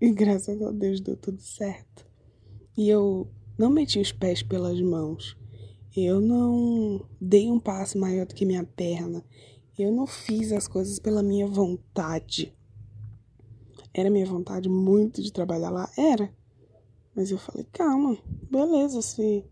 E 0.00 0.10
graças 0.12 0.60
a 0.60 0.70
Deus 0.70 1.00
deu 1.00 1.16
tudo 1.16 1.40
certo. 1.40 2.06
E 2.76 2.88
eu 2.88 3.28
não 3.56 3.70
meti 3.70 4.00
os 4.00 4.12
pés 4.12 4.42
pelas 4.42 4.80
mãos. 4.80 5.36
Eu 5.96 6.20
não 6.20 7.06
dei 7.20 7.50
um 7.50 7.60
passo 7.60 7.98
maior 7.98 8.26
do 8.26 8.34
que 8.34 8.44
minha 8.44 8.64
perna. 8.64 9.24
Eu 9.78 9.92
não 9.92 10.06
fiz 10.06 10.50
as 10.50 10.66
coisas 10.66 10.98
pela 10.98 11.22
minha 11.22 11.46
vontade. 11.46 12.52
Era 13.92 14.10
minha 14.10 14.26
vontade 14.26 14.68
muito 14.68 15.22
de 15.22 15.32
trabalhar 15.32 15.70
lá? 15.70 15.88
Era. 15.96 16.34
Mas 17.14 17.30
eu 17.30 17.38
falei, 17.38 17.64
calma, 17.72 18.18
beleza, 18.50 19.00
se 19.00 19.44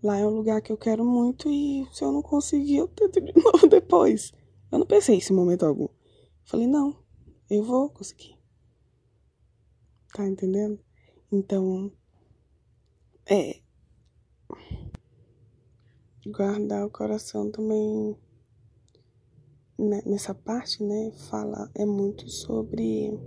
lá 0.00 0.18
é 0.18 0.24
um 0.24 0.36
lugar 0.36 0.62
que 0.62 0.70
eu 0.70 0.76
quero 0.76 1.04
muito 1.04 1.50
e 1.50 1.84
se 1.92 2.04
eu 2.04 2.12
não 2.12 2.22
conseguir, 2.22 2.76
eu 2.76 2.86
tento 2.86 3.20
de 3.20 3.32
novo 3.42 3.66
depois. 3.66 4.32
Eu 4.70 4.78
não 4.78 4.86
pensei 4.86 5.16
isso 5.16 5.32
em 5.32 5.36
momento 5.36 5.66
algum. 5.66 5.88
Falei, 6.44 6.68
não, 6.68 6.96
eu 7.50 7.64
vou 7.64 7.90
conseguir. 7.90 8.38
Tá 10.14 10.26
entendendo? 10.26 10.78
Então, 11.30 11.92
é. 13.26 13.60
Guardar 16.30 16.86
o 16.86 16.90
coração 16.90 17.50
também 17.50 18.16
né, 19.78 20.02
nessa 20.04 20.34
parte, 20.34 20.82
né? 20.82 21.10
Fala, 21.30 21.70
é 21.74 21.86
muito 21.86 22.28
sobre 22.28 23.18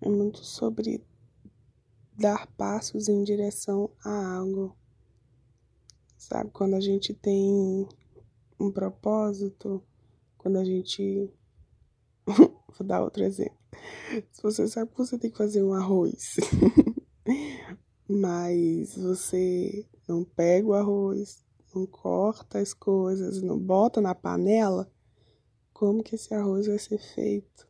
é 0.00 0.08
muito 0.08 0.44
sobre 0.44 1.04
dar 2.16 2.46
passos 2.56 3.08
em 3.08 3.24
direção 3.24 3.90
a 4.04 4.36
algo. 4.36 4.76
Sabe, 6.16 6.50
quando 6.50 6.74
a 6.74 6.80
gente 6.80 7.12
tem 7.12 7.88
um 8.58 8.70
propósito, 8.70 9.82
quando 10.38 10.58
a 10.58 10.64
gente. 10.64 11.30
Vou 12.78 12.86
dar 12.86 13.02
outro 13.02 13.24
exemplo. 13.24 13.56
Se 14.30 14.42
você 14.42 14.68
sabe 14.68 14.90
que 14.90 14.98
você 14.98 15.18
tem 15.18 15.30
que 15.30 15.38
fazer 15.38 15.62
um 15.62 15.72
arroz, 15.72 16.36
mas 18.08 18.94
você 18.96 19.86
não 20.06 20.24
pega 20.24 20.68
o 20.68 20.74
arroz, 20.74 21.44
não 21.74 21.86
corta 21.86 22.58
as 22.58 22.72
coisas, 22.72 23.42
não 23.42 23.58
bota 23.58 24.00
na 24.00 24.14
panela, 24.14 24.90
como 25.72 26.02
que 26.02 26.14
esse 26.14 26.32
arroz 26.34 26.66
vai 26.66 26.78
ser 26.78 26.98
feito? 26.98 27.68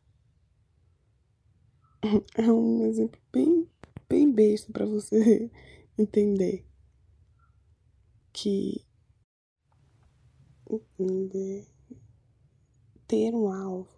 é 2.37 2.51
um 2.51 2.85
exemplo 2.85 3.19
bem, 3.31 3.67
bem 4.07 4.31
besta 4.31 4.71
para 4.71 4.85
você 4.85 5.51
entender 5.97 6.65
que 8.31 8.85
entender, 10.69 11.65
ter 13.07 13.33
um 13.33 13.51
alvo, 13.51 13.89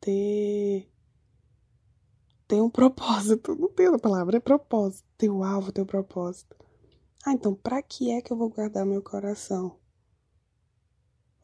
ter 0.00 0.90
ter 2.46 2.60
um 2.60 2.70
propósito, 2.70 3.54
não 3.58 3.68
tem 3.68 3.86
a 3.86 3.98
palavra, 3.98 4.36
é 4.36 4.40
propósito, 4.40 5.06
ter 5.16 5.30
o 5.30 5.38
um 5.38 5.44
alvo, 5.44 5.72
ter 5.72 5.80
o 5.80 5.84
um 5.84 5.86
propósito. 5.86 6.56
Ah, 7.26 7.32
então 7.32 7.54
para 7.54 7.82
que 7.82 8.12
é 8.12 8.22
que 8.22 8.32
eu 8.32 8.36
vou 8.36 8.48
guardar 8.48 8.86
meu 8.86 9.02
coração? 9.02 9.80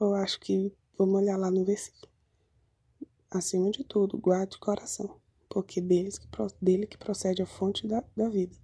Eu 0.00 0.14
acho 0.14 0.38
que 0.38 0.72
vamos 0.96 1.16
olhar 1.16 1.36
lá 1.36 1.50
no 1.50 1.64
versículo. 1.64 2.12
Acima 3.28 3.70
de 3.70 3.82
tudo, 3.82 4.16
guarde 4.16 4.56
o 4.56 4.60
coração 4.60 5.20
porque 5.52 5.82
deles 5.82 6.18
que, 6.18 6.26
dele 6.62 6.86
que 6.86 6.96
procede 6.96 7.42
a 7.42 7.46
fonte 7.46 7.86
da, 7.86 8.02
da 8.16 8.28
vida. 8.28 8.56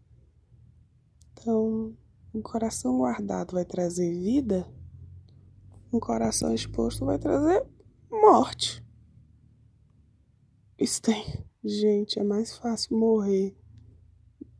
Então, 1.32 1.94
um 2.32 2.40
coração 2.40 2.96
guardado 2.96 3.52
vai 3.52 3.64
trazer 3.64 4.10
vida, 4.10 4.66
um 5.92 6.00
coração 6.00 6.54
exposto 6.54 7.04
vai 7.04 7.18
trazer 7.18 7.66
morte. 8.10 8.82
Isso 10.78 11.02
tem. 11.02 11.44
Gente, 11.62 12.18
é 12.18 12.22
mais 12.22 12.56
fácil 12.56 12.96
morrer 12.96 13.54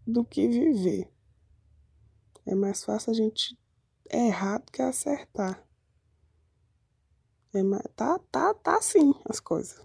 do 0.07 0.23
que 0.23 0.49
viver. 0.49 1.11
É 2.49 2.55
mais 2.55 2.83
fácil 2.83 3.11
a 3.11 3.15
gente 3.15 3.59
errar 4.11 4.59
do 4.59 4.73
que 4.73 4.81
acertar. 4.81 5.63
É, 7.53 7.63
tá, 7.95 8.19
tá, 8.31 8.55
tá 8.55 8.79
assim 8.79 9.15
as 9.29 9.39
coisas. 9.39 9.79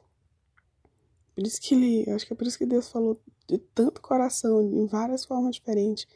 Por 1.36 1.46
isso 1.46 1.60
que 1.60 1.75
ele, 1.75 2.10
acho 2.10 2.25
que 2.25 2.32
é 2.32 2.36
por 2.36 2.48
isso 2.48 2.58
que 2.58 2.65
Deus 2.65 2.89
falou 2.89 3.20
de 3.50 3.58
tanto 3.58 4.01
coração, 4.01 4.62
em 4.62 4.86
várias 4.86 5.25
formas 5.25 5.55
diferentes, 5.55 6.08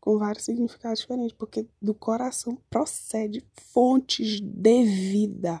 com 0.00 0.18
vários 0.18 0.44
significados 0.44 1.00
diferentes, 1.00 1.36
porque 1.36 1.68
do 1.82 1.94
coração 1.94 2.56
procede 2.70 3.46
fontes 3.54 4.40
de 4.40 4.84
vida. 4.84 5.60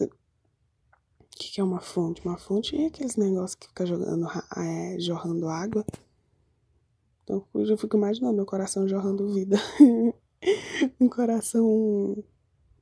O 0.00 1.36
que, 1.36 1.60
é 1.60 1.64
uma 1.64 1.80
fonte? 1.80 2.24
Uma 2.24 2.38
fonte 2.38 2.76
é 2.76 2.86
aqueles 2.86 3.16
negócios 3.16 3.56
que 3.56 3.66
fica 3.66 3.84
jogando, 3.84 4.26
é, 4.56 4.96
jorrando 5.00 5.48
água. 5.48 5.84
Então 7.24 7.46
eu 7.54 7.64
já 7.64 7.76
fico 7.76 7.96
imaginando 7.96 8.36
meu 8.36 8.46
coração 8.46 8.86
jorrando 8.86 9.32
vida. 9.32 9.56
um 11.00 11.08
coração 11.08 12.22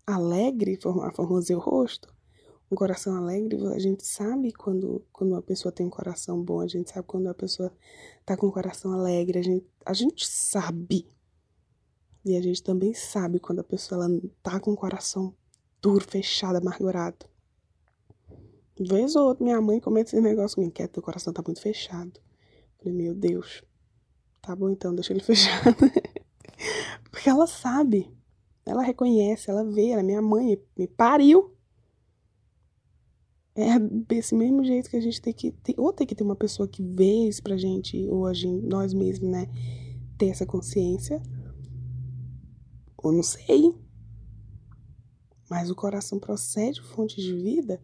alegre, 0.07 0.79
formoseia 1.15 1.57
o 1.57 1.61
rosto. 1.61 2.13
Um 2.71 2.75
coração 2.75 3.15
alegre, 3.15 3.67
a 3.69 3.79
gente 3.79 4.05
sabe 4.05 4.53
quando, 4.53 5.05
quando 5.13 5.33
uma 5.33 5.43
pessoa 5.43 5.71
tem 5.71 5.87
um 5.87 5.91
coração 5.91 6.43
bom, 6.43 6.61
a 6.61 6.67
gente 6.67 6.91
sabe 6.91 7.07
quando 7.07 7.29
a 7.29 7.35
pessoa 7.35 7.73
tá 8.25 8.35
com 8.35 8.47
um 8.47 8.51
coração 8.51 8.93
alegre, 8.93 9.39
a 9.39 9.43
gente, 9.43 9.67
a 9.85 9.93
gente 9.93 10.27
sabe. 10.27 11.07
E 12.25 12.37
a 12.37 12.41
gente 12.41 12.63
também 12.63 12.95
sabe 12.95 13.39
quando 13.39 13.59
a 13.59 13.65
pessoa 13.65 14.05
ela 14.05 14.21
tá 14.43 14.59
com 14.59 14.73
um 14.73 14.77
coração 14.77 15.35
duro, 15.83 16.05
fechado, 16.09 16.57
amargurado. 16.57 17.27
Vez 18.81 19.15
ou 19.17 19.29
outra, 19.29 19.45
minha 19.45 19.61
mãe 19.61 19.79
comenta 19.79 20.11
esse 20.11 20.21
negócio 20.21 20.55
comigo, 20.55 20.73
que 20.73 20.83
é, 20.83 20.87
teu 20.87 21.03
coração 21.03 21.33
tá 21.33 21.43
muito 21.45 21.61
fechado. 21.61 22.21
Falei, 22.79 22.95
meu 22.95 23.15
Deus. 23.15 23.63
Tá 24.43 24.55
bom 24.55 24.69
então, 24.69 24.95
deixa 24.95 25.13
ele 25.13 25.23
fechado. 25.25 25.77
Porque 27.11 27.31
ela 27.31 27.47
sabe. 27.47 28.13
Ela 28.67 28.83
reconhece, 28.83 29.51
ela 29.51 29.65
vê, 29.65 29.89
ela 29.91 30.01
é 30.01 30.05
minha 30.05 30.21
mãe, 30.21 30.61
me 30.77 30.87
pariu. 30.87 31.57
É 33.55 33.79
desse 33.79 34.35
mesmo 34.35 34.65
jeito 34.65 34.91
que 34.91 34.97
a 34.97 35.01
gente 35.01 35.21
tem 35.21 35.33
que 35.33 35.51
ter, 35.51 35.75
ou 35.79 35.93
tem 35.93 36.07
que 36.07 36.15
ter 36.15 36.25
uma 36.25 36.37
pessoa 36.37 36.69
que 36.69 36.83
vê 36.83 37.29
isso 37.29 37.43
pra 37.43 37.57
gente, 37.57 38.07
ou 38.09 38.27
a 38.27 38.33
gente, 38.33 38.65
nós 38.67 38.95
mesmos, 38.95 39.29
né, 39.29 39.47
ter 40.19 40.27
essa 40.27 40.45
consciência. 40.45 41.23
Ou 42.99 43.13
não 43.13 43.23
sei. 43.23 43.75
Mas 45.49 45.71
o 45.71 45.75
coração 45.75 46.19
procede 46.19 46.81
fonte 46.83 47.21
de 47.21 47.35
vida 47.35 47.81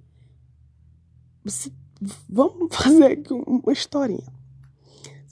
vamos 2.28 2.68
fazer 2.74 3.12
aqui 3.12 3.32
uma 3.32 3.72
historinha. 3.72 4.37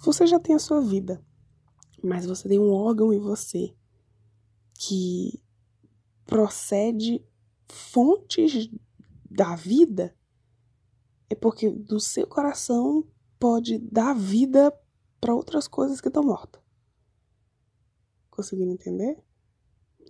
Você 0.04 0.26
já 0.26 0.38
tem 0.38 0.54
a 0.54 0.58
sua 0.58 0.80
vida, 0.80 1.24
mas 2.02 2.26
você 2.26 2.48
tem 2.48 2.58
um 2.58 2.72
órgão 2.72 3.12
em 3.12 3.18
você 3.18 3.74
que 4.74 5.42
procede 6.24 7.24
fontes 7.68 8.68
da 9.30 9.56
vida, 9.56 10.16
é 11.28 11.34
porque 11.34 11.70
do 11.70 11.98
seu 11.98 12.26
coração 12.26 13.06
pode 13.38 13.78
dar 13.78 14.14
vida 14.14 14.72
para 15.20 15.34
outras 15.34 15.66
coisas 15.66 16.00
que 16.00 16.08
estão 16.08 16.22
mortas. 16.22 16.62
Conseguindo 18.30 18.72
entender? 18.72 19.22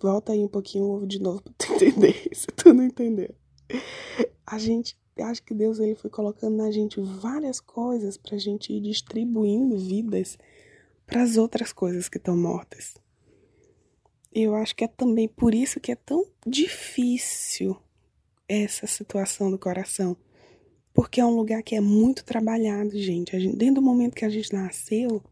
Volta 0.00 0.32
aí 0.32 0.44
um 0.44 0.48
pouquinho 0.48 0.84
o 0.84 0.96
ovo 0.96 1.06
de 1.06 1.18
novo 1.20 1.42
para 1.42 1.52
tu 1.54 1.72
entender, 1.74 2.28
se 2.34 2.46
tu 2.48 2.74
não 2.74 2.84
entender. 2.84 3.34
A 4.44 4.58
gente 4.58 4.98
acho 5.24 5.42
que 5.42 5.54
Deus 5.54 5.78
ele 5.78 5.94
foi 5.94 6.10
colocando 6.10 6.56
na 6.56 6.70
gente 6.70 7.00
várias 7.00 7.60
coisas 7.60 8.16
para 8.16 8.36
a 8.36 8.38
gente 8.38 8.72
ir 8.72 8.80
distribuindo 8.80 9.78
vidas 9.78 10.38
para 11.06 11.22
as 11.22 11.36
outras 11.36 11.72
coisas 11.72 12.08
que 12.08 12.18
estão 12.18 12.36
mortas. 12.36 12.94
Eu 14.32 14.54
acho 14.54 14.76
que 14.76 14.84
é 14.84 14.88
também 14.88 15.28
por 15.28 15.54
isso 15.54 15.80
que 15.80 15.92
é 15.92 15.94
tão 15.94 16.26
difícil 16.46 17.76
essa 18.48 18.86
situação 18.86 19.50
do 19.50 19.58
coração. 19.58 20.16
Porque 20.92 21.20
é 21.20 21.24
um 21.24 21.34
lugar 21.34 21.62
que 21.62 21.74
é 21.74 21.80
muito 21.80 22.24
trabalhado, 22.24 22.90
gente. 22.98 23.38
gente 23.38 23.56
desde 23.56 23.78
o 23.78 23.82
momento 23.82 24.14
que 24.14 24.24
a 24.24 24.28
gente 24.28 24.52
nasceu, 24.52 25.22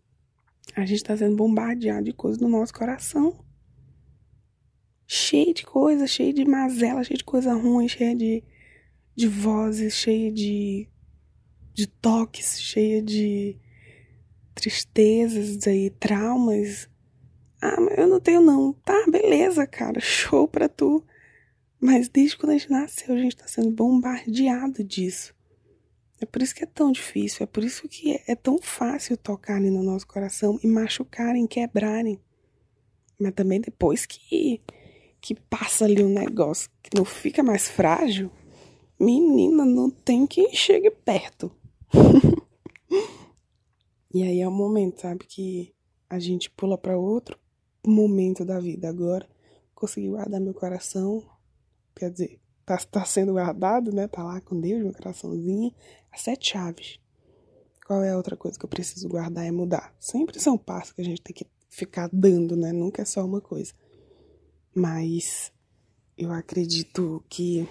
a 0.75 0.87
gente 0.87 0.99
está 0.99 1.17
sendo 1.17 1.37
bombardeado 1.37 2.05
de 2.05 2.13
coisas 2.13 2.41
no 2.41 2.49
nosso 2.49 2.73
coração. 2.73 3.39
Cheio 5.07 5.53
de 5.53 5.65
coisa, 5.65 6.07
cheio 6.07 6.33
de 6.33 6.45
mazela, 6.45 7.05
cheio 7.05 7.19
de 7.19 7.25
coisa 7.25 7.53
ruim, 7.55 7.89
cheio 7.89 8.17
de 8.17 8.43
de 9.15 9.29
vozes, 9.29 9.95
cheia 9.95 10.31
de, 10.31 10.89
de 11.73 11.87
toques, 11.87 12.61
cheia 12.61 13.03
de 13.03 13.57
tristezas 14.55 15.67
e 15.67 15.91
traumas. 15.91 16.89
Ah, 17.61 17.81
mas 17.81 17.99
eu 17.99 18.09
não 18.09 18.21
tenho 18.21 18.41
não. 18.41 18.73
Tá, 18.73 19.07
beleza, 19.11 19.67
cara, 19.67 20.01
show 20.01 20.47
pra 20.47 20.69
tu. 20.69 21.05
Mas 21.81 22.09
desde 22.09 22.37
quando 22.37 22.51
a 22.51 22.59
gente 22.59 22.71
nasceu, 22.71 23.15
a 23.15 23.19
gente 23.19 23.37
tá 23.37 23.47
sendo 23.47 23.71
bombardeado 23.71 24.83
disso. 24.83 25.35
É 26.21 26.27
por 26.27 26.41
isso 26.41 26.55
que 26.55 26.65
é 26.65 26.67
tão 26.67 26.91
difícil, 26.91 27.45
é 27.45 27.47
por 27.47 27.63
isso 27.63 27.87
que 27.89 28.13
é, 28.13 28.23
é 28.29 28.35
tão 28.35 28.59
fácil 28.59 29.17
tocar 29.17 29.57
ali 29.57 29.69
no 29.71 29.83
nosso 29.83 30.07
coração 30.07 30.59
e 30.63 30.67
machucarem, 30.67 31.47
quebrarem. 31.47 32.19
Mas 33.19 33.35
também 33.35 33.61
depois 33.61 34.07
que, 34.07 34.63
que 35.21 35.35
passa 35.35 35.85
ali 35.85 36.03
um 36.03 36.09
negócio 36.09 36.71
que 36.83 36.97
não 36.97 37.05
fica 37.05 37.43
mais 37.43 37.69
frágil, 37.69 38.31
menina, 38.99 39.65
não 39.65 39.91
tem 39.91 40.27
quem 40.27 40.55
chegue 40.55 40.91
perto. 40.91 41.51
e 44.13 44.23
aí 44.23 44.41
é 44.41 44.49
o 44.49 44.53
momento, 44.53 45.01
sabe, 45.01 45.27
que 45.27 45.75
a 46.09 46.19
gente 46.19 46.51
pula 46.51 46.79
para 46.79 46.97
outro 46.97 47.39
momento 47.87 48.45
da 48.45 48.59
vida. 48.59 48.89
Agora 48.89 49.29
consegui 49.75 50.09
guardar 50.09 50.41
meu 50.41 50.55
coração, 50.55 51.23
quer 51.95 52.11
dizer, 52.11 52.41
tá, 52.65 52.79
tá 52.79 53.05
sendo 53.05 53.33
guardado, 53.33 53.93
né? 53.93 54.09
Tá 54.09 54.23
lá 54.23 54.41
com 54.41 54.61
Deus, 54.61 54.83
meu 54.83 54.93
coraçãozinho, 54.93 55.73
as 56.11 56.23
sete 56.23 56.51
chaves. 56.51 56.99
Qual 57.87 58.03
é 58.03 58.13
a 58.13 58.17
outra 58.17 58.37
coisa 58.37 58.59
que 58.59 58.65
eu 58.65 58.69
preciso 58.69 59.09
guardar? 59.09 59.45
É 59.45 59.51
mudar. 59.51 59.95
Sempre 60.01 60.41
são 60.41 60.57
passos 60.57 60.93
que 60.93 61.03
a 61.03 61.05
gente 61.05 61.21
tem 61.21 61.35
que 61.35 61.47
ficar 61.69 62.09
dando, 62.13 62.57
né? 62.57 62.73
Nunca 62.73 63.03
é 63.03 63.05
só 63.05 63.25
uma 63.25 63.41
coisa. 63.41 63.75
Mas 64.75 65.53
eu 66.17 66.33
acredito 66.33 67.23
que 67.29 67.69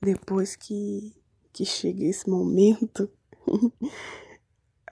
depois 0.00 0.56
que, 0.56 1.14
que 1.52 1.64
chega 1.64 2.04
esse 2.04 2.28
momento, 2.28 3.10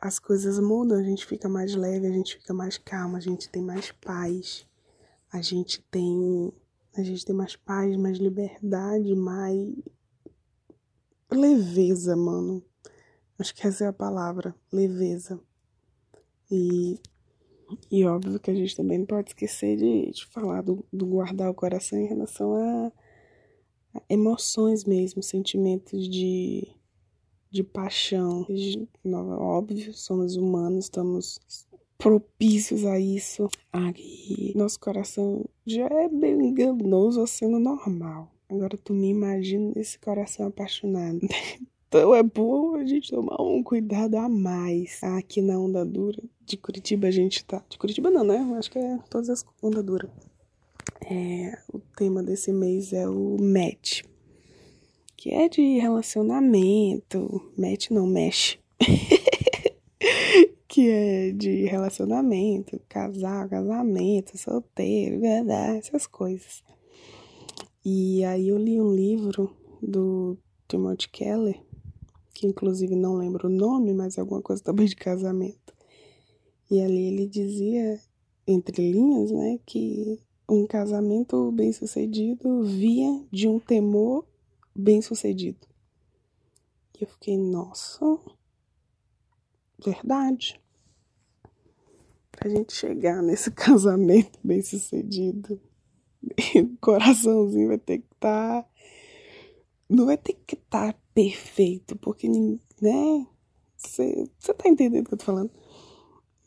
as 0.01 0.19
coisas 0.19 0.59
mudam, 0.59 0.99
a 0.99 1.03
gente 1.03 1.27
fica 1.27 1.49
mais 1.49 1.75
leve, 1.75 2.07
a 2.07 2.13
gente 2.13 2.37
fica 2.37 2.53
mais 2.55 2.79
calma, 2.79 3.19
a 3.19 3.21
gente 3.21 3.49
tem 3.49 3.63
mais 3.63 3.91
paz, 3.93 4.67
a 5.33 5.41
gente 5.41 5.83
tem 5.91 6.53
a 6.97 7.03
gente 7.03 7.25
tem 7.25 7.35
mais 7.35 7.55
paz, 7.55 7.97
mais 7.97 8.19
liberdade, 8.19 9.15
mais 9.15 9.73
leveza, 11.31 12.17
mano. 12.17 12.63
Acho 13.39 13.55
que 13.55 13.67
essa 13.67 13.85
é 13.85 13.87
a 13.87 13.93
palavra, 13.93 14.55
leveza. 14.73 15.41
E, 16.51 16.99
e 17.91 18.05
óbvio 18.05 18.41
que 18.41 18.51
a 18.51 18.55
gente 18.55 18.75
também 18.75 18.99
não 18.99 19.07
pode 19.07 19.31
esquecer 19.31 19.77
de, 19.77 20.11
de 20.11 20.27
falar 20.27 20.63
do, 20.63 20.85
do 20.93 21.07
guardar 21.07 21.51
o 21.51 21.55
coração 21.55 21.99
em 21.99 22.09
relação 22.09 22.55
a 22.57 22.93
emoções 24.09 24.85
mesmo, 24.85 25.23
sentimentos 25.23 26.09
de, 26.09 26.69
de 27.51 27.63
paixão. 27.63 28.47
Óbvio, 29.39 29.95
somos 29.95 30.37
humanos, 30.37 30.85
estamos 30.85 31.41
propícios 31.97 32.85
a 32.85 32.99
isso. 32.99 33.49
Aí, 33.73 34.53
nosso 34.55 34.79
coração 34.79 35.45
já 35.67 35.87
é 35.87 36.09
bem 36.09 36.49
enganoso 36.49 37.27
sendo 37.27 37.59
normal. 37.59 38.33
Agora 38.49 38.79
tu 38.79 38.95
me 38.95 39.11
imagina 39.11 39.73
esse 39.77 39.99
coração 39.99 40.47
apaixonado. 40.47 41.21
Então 41.89 42.15
é 42.15 42.23
bom 42.23 42.75
a 42.75 42.85
gente 42.85 43.11
tomar 43.11 43.41
um 43.41 43.63
cuidado 43.63 44.15
a 44.17 44.29
mais. 44.29 45.03
Aqui 45.03 45.41
na 45.41 45.59
Onda 45.59 45.87
Dura 45.87 46.23
de 46.45 46.55
Curitiba 46.59 47.09
a 47.09 47.11
gente 47.11 47.43
tá. 47.43 47.65
De 47.67 47.79
Curitiba 47.79 48.11
não, 48.11 48.25
né? 48.25 48.37
Acho 48.59 48.71
que 48.71 48.79
é 48.79 48.99
todas 49.09 49.31
as 49.31 49.47
Onda 49.63 49.83
Dura. 49.83 50.11
É, 51.01 51.59
o 51.73 51.79
tema 51.97 52.23
desse 52.23 52.53
mês 52.53 52.93
é 52.93 53.09
o 53.09 53.37
match, 53.41 54.03
que 55.17 55.31
é 55.31 55.49
de 55.49 55.79
relacionamento. 55.79 57.53
Match 57.57 57.91
não, 57.91 58.07
mexe. 58.07 58.59
que 60.69 60.89
é 60.89 61.33
de 61.33 61.65
relacionamento, 61.65 62.81
casal, 62.89 63.49
casamento, 63.49 64.37
solteiro, 64.37 65.21
verdade, 65.21 65.79
essas 65.79 66.07
coisas. 66.07 66.63
E 67.85 68.23
aí 68.25 68.49
eu 68.49 68.59
li 68.59 68.81
um 68.81 68.95
livro 68.95 69.51
do 69.83 70.37
Timothy 70.69 71.09
Keller, 71.09 71.61
que 72.35 72.47
inclusive 72.47 72.95
não 72.95 73.17
lembro 73.17 73.49
o 73.49 73.51
nome, 73.51 73.95
mas 73.95 74.19
é 74.19 74.21
alguma 74.21 74.43
coisa 74.43 74.63
também 74.63 74.87
de 74.87 74.95
casamento. 74.95 75.75
E 76.71 76.81
ali 76.81 77.07
ele 77.07 77.27
dizia, 77.27 77.99
entre 78.47 78.93
linhas, 78.93 79.31
né, 79.31 79.59
que 79.65 80.21
um 80.49 80.67
casamento 80.67 81.53
bem-sucedido 81.53 82.65
via 82.65 83.25
de 83.31 83.47
um 83.47 83.59
temor 83.59 84.25
bem-sucedido. 84.75 85.67
E 86.99 87.05
eu 87.05 87.09
fiquei, 87.09 87.37
nossa, 87.37 88.19
verdade. 89.85 90.61
pra 92.33 92.49
gente 92.49 92.73
chegar 92.73 93.23
nesse 93.23 93.51
casamento 93.53 94.39
bem 94.43 94.63
sucedido, 94.63 95.61
o 96.57 96.77
coraçãozinho 96.81 97.69
vai 97.69 97.79
ter 97.79 97.99
que 97.99 98.15
estar. 98.15 98.63
Tá, 98.63 98.69
não 99.89 100.07
vai 100.07 100.17
ter 100.17 100.35
que 100.47 100.55
estar 100.55 100.93
tá 100.93 100.99
perfeito, 101.15 101.97
porque, 101.97 102.29
né? 102.29 103.27
Você 103.77 104.29
tá 104.57 104.69
entendendo 104.69 105.07
o 105.07 105.09
que 105.09 105.15
eu 105.15 105.19
tô 105.19 105.25
falando? 105.25 105.51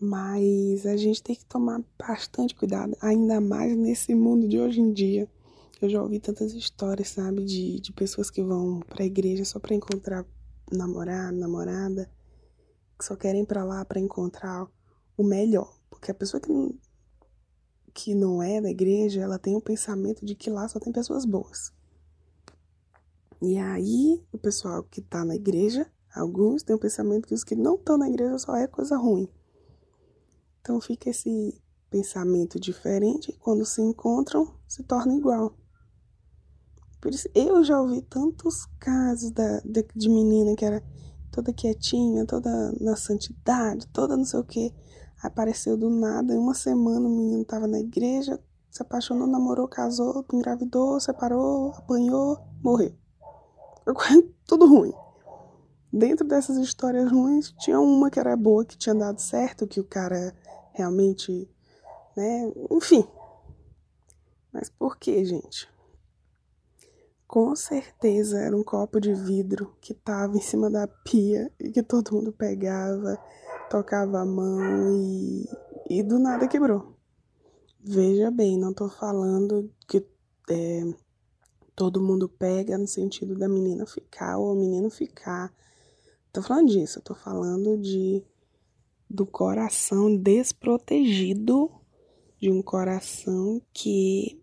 Mas 0.03 0.83
a 0.87 0.97
gente 0.97 1.21
tem 1.21 1.35
que 1.35 1.45
tomar 1.45 1.79
bastante 1.95 2.55
cuidado, 2.55 2.97
ainda 2.99 3.39
mais 3.39 3.77
nesse 3.77 4.15
mundo 4.15 4.47
de 4.47 4.59
hoje 4.59 4.81
em 4.81 4.91
dia. 4.91 5.29
Eu 5.79 5.87
já 5.89 6.01
ouvi 6.01 6.19
tantas 6.19 6.53
histórias, 6.53 7.09
sabe, 7.09 7.43
de, 7.43 7.79
de 7.79 7.93
pessoas 7.93 8.31
que 8.31 8.41
vão 8.41 8.79
pra 8.79 9.05
igreja 9.05 9.45
só 9.45 9.59
pra 9.59 9.75
encontrar 9.75 10.25
namorado, 10.71 11.37
namorada, 11.37 12.09
que 12.97 13.05
só 13.05 13.15
querem 13.15 13.45
para 13.45 13.63
lá 13.63 13.85
para 13.85 13.99
encontrar 13.99 14.67
o 15.15 15.23
melhor. 15.23 15.71
Porque 15.87 16.09
a 16.09 16.15
pessoa 16.15 16.41
que 16.41 16.51
não, 16.51 16.73
que 17.93 18.15
não 18.15 18.41
é 18.41 18.59
da 18.59 18.71
igreja, 18.71 19.21
ela 19.21 19.37
tem 19.37 19.55
o 19.55 19.61
pensamento 19.61 20.25
de 20.25 20.33
que 20.33 20.49
lá 20.49 20.67
só 20.67 20.79
tem 20.79 20.91
pessoas 20.91 21.25
boas. 21.25 21.71
E 23.39 23.55
aí, 23.55 24.19
o 24.31 24.37
pessoal 24.39 24.81
que 24.81 24.99
tá 24.99 25.23
na 25.23 25.35
igreja, 25.35 25.85
alguns 26.15 26.63
têm 26.63 26.75
o 26.75 26.79
pensamento 26.79 27.27
que 27.27 27.35
os 27.35 27.43
que 27.43 27.55
não 27.55 27.75
estão 27.75 27.99
na 27.99 28.09
igreja 28.09 28.39
só 28.39 28.55
é 28.55 28.65
coisa 28.65 28.97
ruim. 28.97 29.29
Então 30.61 30.79
fica 30.79 31.09
esse 31.09 31.59
pensamento 31.89 32.59
diferente 32.59 33.31
e 33.31 33.37
quando 33.37 33.65
se 33.65 33.81
encontram, 33.81 34.53
se 34.67 34.83
torna 34.83 35.13
igual. 35.15 35.53
Por 37.01 37.11
isso, 37.11 37.27
eu 37.33 37.63
já 37.63 37.81
ouvi 37.81 38.01
tantos 38.03 38.67
casos 38.79 39.31
da, 39.31 39.59
de, 39.61 39.83
de 39.95 40.07
menina 40.07 40.55
que 40.55 40.63
era 40.63 40.83
toda 41.31 41.51
quietinha, 41.51 42.25
toda 42.25 42.71
na 42.79 42.95
santidade, 42.95 43.87
toda 43.87 44.15
não 44.15 44.23
sei 44.23 44.39
o 44.39 44.43
que. 44.43 44.71
Apareceu 45.23 45.75
do 45.75 45.89
nada, 45.89 46.33
em 46.33 46.37
uma 46.37 46.53
semana 46.53 47.07
o 47.07 47.09
menino 47.09 47.43
tava 47.43 47.67
na 47.67 47.79
igreja, 47.79 48.39
se 48.69 48.81
apaixonou, 48.81 49.27
namorou, 49.27 49.67
casou, 49.67 50.25
engravidou, 50.31 50.99
separou, 50.99 51.71
apanhou, 51.71 52.37
morreu. 52.63 52.93
Tudo 54.45 54.67
ruim. 54.67 54.93
Dentro 55.91 56.25
dessas 56.25 56.57
histórias 56.57 57.11
ruins, 57.11 57.53
tinha 57.59 57.79
uma 57.79 58.09
que 58.09 58.19
era 58.19 58.35
boa, 58.37 58.63
que 58.63 58.77
tinha 58.77 58.95
dado 58.95 59.19
certo, 59.19 59.67
que 59.67 59.79
o 59.79 59.83
cara 59.83 60.33
realmente, 60.73 61.49
né? 62.15 62.51
Enfim. 62.71 63.07
Mas 64.51 64.69
por 64.69 64.97
que, 64.97 65.23
gente? 65.23 65.69
Com 67.27 67.55
certeza 67.55 68.39
era 68.39 68.55
um 68.55 68.63
copo 68.63 68.99
de 68.99 69.13
vidro 69.13 69.73
que 69.79 69.93
tava 69.93 70.35
em 70.35 70.41
cima 70.41 70.69
da 70.69 70.87
pia 70.87 71.49
e 71.59 71.71
que 71.71 71.81
todo 71.81 72.13
mundo 72.13 72.33
pegava, 72.33 73.17
tocava 73.69 74.19
a 74.19 74.25
mão 74.25 74.93
e, 74.93 75.49
e 75.89 76.03
do 76.03 76.19
nada 76.19 76.47
quebrou. 76.47 76.93
Veja 77.79 78.29
bem, 78.29 78.57
não 78.57 78.73
tô 78.73 78.89
falando 78.89 79.71
que 79.87 80.05
é, 80.49 80.83
todo 81.73 82.01
mundo 82.01 82.27
pega 82.27 82.77
no 82.77 82.87
sentido 82.87 83.33
da 83.33 83.47
menina 83.47 83.85
ficar 83.85 84.37
ou 84.37 84.53
o 84.53 84.59
menino 84.59 84.89
ficar. 84.89 85.53
Tô 86.33 86.41
falando 86.41 86.67
disso, 86.67 87.01
tô 87.01 87.15
falando 87.15 87.77
de 87.77 88.23
do 89.11 89.25
coração 89.25 90.15
desprotegido, 90.15 91.69
de 92.39 92.49
um 92.49 92.61
coração 92.61 93.61
que 93.73 94.41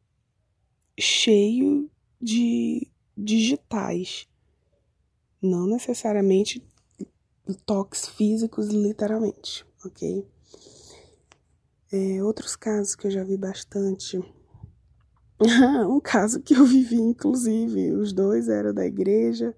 cheio 0.98 1.90
de 2.20 2.87
digitais, 3.16 4.28
não 5.40 5.66
necessariamente 5.66 6.62
toques 7.64 8.07
físicos, 8.09 8.68
literalmente, 8.68 9.64
ok? 9.85 10.26
É, 11.90 12.22
outros 12.22 12.54
casos 12.54 12.94
que 12.94 13.07
eu 13.07 13.11
já 13.11 13.24
vi 13.24 13.38
bastante. 13.38 14.18
um 15.88 16.00
caso 16.00 16.40
que 16.40 16.54
eu 16.54 16.64
vivi, 16.66 16.96
inclusive, 16.96 17.92
os 17.92 18.12
dois 18.12 18.48
eram 18.48 18.74
da 18.74 18.85
igreja, 18.85 19.57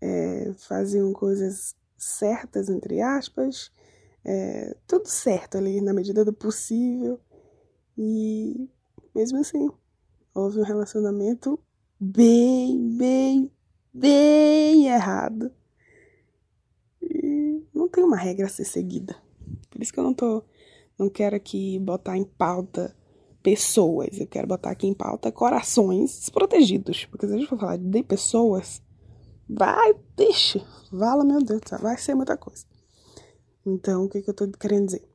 é, 0.00 0.52
faziam 0.58 1.12
coisas 1.12 1.74
certas, 1.96 2.68
entre 2.68 3.00
aspas, 3.00 3.70
é, 4.24 4.76
tudo 4.86 5.06
certo 5.06 5.58
ali, 5.58 5.80
na 5.80 5.92
medida 5.92 6.24
do 6.24 6.32
possível, 6.32 7.20
e 7.96 8.68
mesmo 9.14 9.38
assim, 9.38 9.68
houve 10.34 10.60
um 10.60 10.64
relacionamento 10.64 11.58
bem, 12.00 12.96
bem, 12.96 13.50
bem 13.92 14.86
errado. 14.86 15.52
E 17.00 17.62
não 17.74 17.88
tem 17.88 18.02
uma 18.02 18.16
regra 18.16 18.46
a 18.46 18.50
ser 18.50 18.64
seguida. 18.64 19.16
Por 19.70 19.82
isso 19.82 19.92
que 19.92 20.00
eu 20.00 20.04
não 20.04 20.14
tô. 20.14 20.42
Não 20.98 21.08
quero 21.08 21.36
aqui 21.36 21.78
botar 21.78 22.16
em 22.16 22.24
pauta 22.24 22.96
pessoas. 23.42 24.18
Eu 24.18 24.26
quero 24.26 24.46
botar 24.46 24.70
aqui 24.70 24.86
em 24.86 24.94
pauta 24.94 25.32
corações 25.32 26.18
desprotegidos. 26.18 27.06
Porque 27.06 27.26
se 27.26 27.34
a 27.34 27.36
gente 27.36 27.48
for 27.48 27.58
falar 27.58 27.76
de 27.76 28.02
pessoas, 28.02 28.82
vai, 29.48 29.94
deixa. 30.16 30.64
Vala, 30.90 31.24
meu 31.24 31.42
Deus 31.42 31.60
vai 31.80 31.96
ser 31.98 32.14
muita 32.14 32.36
coisa. 32.36 32.64
Então, 33.64 34.04
o 34.04 34.08
que, 34.08 34.22
que 34.22 34.30
eu 34.30 34.34
tô 34.34 34.50
querendo 34.52 34.86
dizer? 34.86 35.12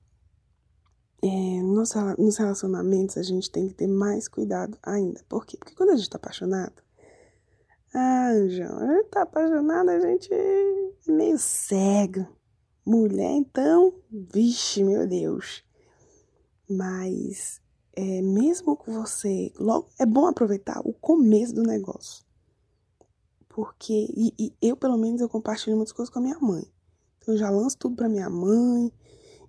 é, 1.21 1.61
nos, 1.61 1.93
nos 2.17 2.37
relacionamentos 2.37 3.17
a 3.17 3.23
gente 3.23 3.49
tem 3.49 3.67
que 3.67 3.73
ter 3.73 3.87
mais 3.87 4.27
cuidado 4.27 4.77
ainda. 4.83 5.23
Por 5.27 5.45
quê? 5.45 5.57
Porque 5.57 5.75
quando 5.75 5.91
a 5.91 5.95
gente 5.95 6.09
tá 6.09 6.17
apaixonado, 6.17 6.81
ah, 7.93 8.31
João, 8.47 8.79
a 8.79 8.95
gente 8.95 9.09
tá 9.09 9.21
apaixonado, 9.23 9.89
a 9.89 9.99
gente 9.99 10.29
é 10.31 10.91
meio 11.07 11.37
cego. 11.37 12.27
Mulher, 12.85 13.31
então, 13.31 13.93
vixe, 14.09 14.83
meu 14.83 15.07
Deus. 15.07 15.63
Mas 16.69 17.61
é, 17.93 18.21
mesmo 18.21 18.77
que 18.77 18.91
você. 18.91 19.51
Logo, 19.57 19.89
é 19.99 20.05
bom 20.05 20.27
aproveitar 20.27 20.79
o 20.85 20.93
começo 20.93 21.53
do 21.53 21.63
negócio. 21.63 22.25
Porque, 23.49 24.07
e, 24.15 24.33
e, 24.37 24.53
eu, 24.61 24.77
pelo 24.77 24.97
menos, 24.97 25.19
eu 25.19 25.27
compartilho 25.27 25.75
muitas 25.75 25.91
coisas 25.91 26.13
com 26.13 26.19
a 26.19 26.21
minha 26.21 26.39
mãe. 26.39 26.63
Eu 27.27 27.37
já 27.37 27.49
lanço 27.49 27.77
tudo 27.77 27.95
pra 27.95 28.09
minha 28.09 28.29
mãe, 28.29 28.91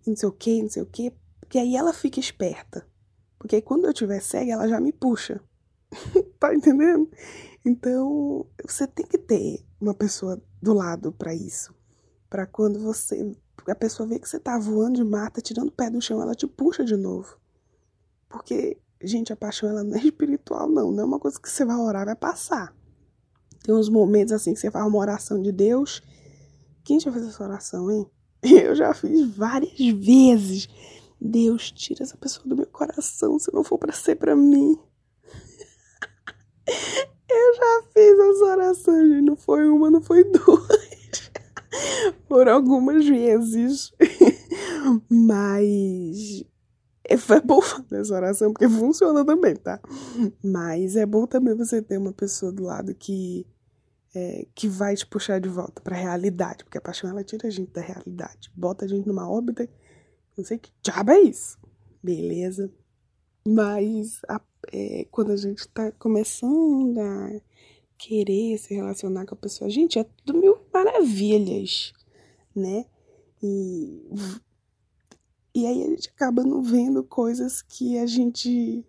não 0.07 0.17
sei 0.17 0.29
o 0.29 0.33
que, 0.33 0.63
não 0.63 0.69
sei 0.69 0.83
o 0.83 0.87
que, 0.87 1.13
porque 1.41 1.59
aí 1.59 1.77
ela 1.77 1.93
fica 1.93 2.19
esperta. 2.19 2.87
Porque 3.39 3.57
aí 3.57 3.63
quando 3.63 3.87
eu 3.87 3.95
tiver 3.95 4.21
cega, 4.21 4.53
ela 4.53 4.69
já 4.69 4.81
me 4.81 4.93
puxa. 4.93 5.41
tá 6.39 6.55
entendendo? 6.55 7.09
Então, 7.65 8.47
você 8.67 8.87
tem 8.87 9.07
que 9.07 9.19
ter 9.19 9.65
uma 9.81 9.95
pessoa 9.95 10.43
do 10.61 10.73
lado 10.73 11.13
para 11.13 11.35
isso. 11.35 11.75
para 12.29 12.47
quando 12.47 12.79
você. 12.79 13.35
A 13.67 13.75
pessoa 13.75 14.09
vê 14.09 14.19
que 14.19 14.29
você 14.29 14.39
tá 14.39 14.59
voando 14.59 14.97
de 14.97 15.05
mata, 15.05 15.41
tirando 15.41 15.69
o 15.69 15.73
pé 15.73 15.91
do 15.91 16.01
chão, 16.01 16.21
ela 16.23 16.35
te 16.35 16.47
puxa 16.47 16.85
de 16.85 16.97
novo. 16.97 17.39
Porque, 18.29 18.79
gente, 19.03 19.33
a 19.33 19.37
paixão 19.37 19.69
ela 19.69 19.85
não 19.85 19.97
é 19.97 20.01
espiritual, 20.05 20.69
não. 20.69 20.91
Não 20.91 21.03
é 21.03 21.07
uma 21.07 21.19
coisa 21.19 21.41
que 21.41 21.51
você 21.51 21.65
vai 21.65 21.77
orar 21.77 22.07
vai 22.07 22.17
passar. 22.17 22.75
Tem 23.63 23.75
uns 23.75 23.89
momentos 23.89 24.33
assim 24.33 24.55
que 24.55 24.61
você 24.61 24.71
faz 24.71 24.87
uma 24.87 24.99
oração 24.99 25.43
de 25.43 25.53
Deus. 25.53 26.03
Quem 26.89 26.99
já 26.99 27.13
fez 27.13 27.27
essa 27.27 27.45
oração, 27.45 27.91
hein? 27.91 28.11
Eu 28.43 28.75
já 28.75 28.95
fiz 28.95 29.37
várias 29.37 29.79
vezes. 29.79 30.67
Deus, 31.21 31.71
tira 31.71 32.03
essa 32.03 32.17
pessoa 32.17 32.49
do 32.49 32.57
meu 32.57 32.65
coração 32.65 33.39
se 33.39 33.53
não 33.53 33.63
for 33.63 33.77
para 33.77 33.93
ser 33.93 34.15
para 34.15 34.35
mim. 34.35 34.75
Eu 37.29 37.55
já 37.57 37.83
fiz 37.93 38.19
as 38.19 38.41
orações, 38.41 39.23
não 39.23 39.37
foi 39.37 39.69
uma, 39.69 39.91
não 39.91 40.01
foi 40.01 40.25
duas. 40.25 41.31
Por 42.27 42.49
algumas 42.49 43.07
vezes. 43.07 43.93
Mas 45.11 46.43
é 47.05 47.41
bom 47.45 47.61
fazer 47.61 48.01
essa 48.01 48.15
oração 48.15 48.51
porque 48.51 48.67
funciona 48.67 49.27
também, 49.27 49.55
tá? 49.57 49.79
Mas 50.43 50.97
é 50.97 51.05
bom 51.05 51.27
também 51.27 51.55
você 51.55 51.83
ter 51.83 51.99
uma 51.99 52.15
pessoa 52.15 52.51
do 52.51 52.63
lado 52.63 52.95
que 52.95 53.47
é, 54.15 54.47
que 54.55 54.69
vai 54.69 54.95
te 54.95 55.07
puxar 55.07 55.41
de 55.41 55.49
volta 55.49 55.81
para 55.83 55.97
a 55.97 56.01
realidade, 56.01 56.65
porque 56.65 56.79
a 56.79 56.81
paixão 56.81 57.11
ela 57.11 57.25
tira 57.25 57.49
a 57.49 57.51
gente 57.51 57.73
da 57.73 57.81
realidade, 57.81 58.51
bota 58.55 58.85
a 58.85 58.89
gente 58.89 59.07
numa 59.07 59.29
órbita 59.29 59.69
não 60.39 60.45
sei 60.45 60.57
que 60.57 60.71
diabo 60.81 61.11
é 61.11 61.21
isso. 61.23 61.59
Beleza. 62.01 62.73
Mas 63.47 64.21
a, 64.29 64.41
é, 64.73 65.05
quando 65.11 65.33
a 65.33 65.37
gente 65.37 65.67
tá 65.69 65.91
começando 65.93 66.97
a 66.97 67.41
querer 67.99 68.57
se 68.57 68.73
relacionar 68.73 69.27
com 69.27 69.35
a 69.35 69.39
pessoa, 69.39 69.69
gente, 69.69 69.99
é 69.99 70.05
tudo 70.05 70.39
mil 70.39 70.57
maravilhas, 70.73 71.93
né? 72.55 72.87
E, 73.43 74.09
e 75.53 75.67
aí 75.67 75.83
a 75.83 75.89
gente 75.89 76.09
acaba 76.09 76.45
não 76.45 76.63
vendo 76.63 77.03
coisas 77.03 77.61
que 77.61 77.99
a 77.99 78.07
gente 78.07 78.87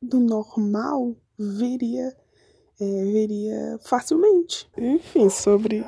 do 0.00 0.20
normal 0.20 1.16
veria 1.38 2.14
é, 2.82 3.04
veria 3.04 3.78
facilmente. 3.82 4.68
Enfim, 4.76 5.28
sobre 5.28 5.84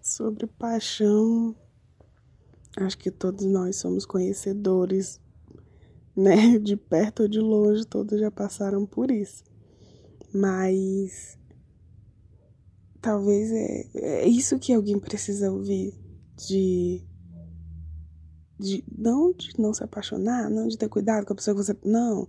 sobre 0.00 0.46
paixão 0.46 1.56
Acho 2.76 2.98
que 2.98 3.10
todos 3.10 3.44
nós 3.46 3.76
somos 3.76 4.04
conhecedores, 4.04 5.20
né? 6.16 6.58
De 6.58 6.76
perto 6.76 7.22
ou 7.22 7.28
de 7.28 7.38
longe, 7.38 7.84
todos 7.84 8.18
já 8.18 8.30
passaram 8.30 8.84
por 8.84 9.10
isso. 9.10 9.44
Mas 10.32 11.38
talvez 13.00 13.52
é, 13.52 14.24
é 14.24 14.28
isso 14.28 14.58
que 14.58 14.72
alguém 14.72 14.98
precisa 14.98 15.52
ouvir 15.52 15.94
de 16.36 17.02
de 18.58 18.84
não 18.96 19.32
de 19.32 19.52
não 19.58 19.72
se 19.74 19.84
apaixonar, 19.84 20.50
não 20.50 20.66
de 20.66 20.78
ter 20.78 20.88
cuidado 20.88 21.24
com 21.26 21.32
a 21.32 21.36
pessoa 21.36 21.54
que 21.56 21.62
você. 21.62 21.76
Não. 21.84 22.28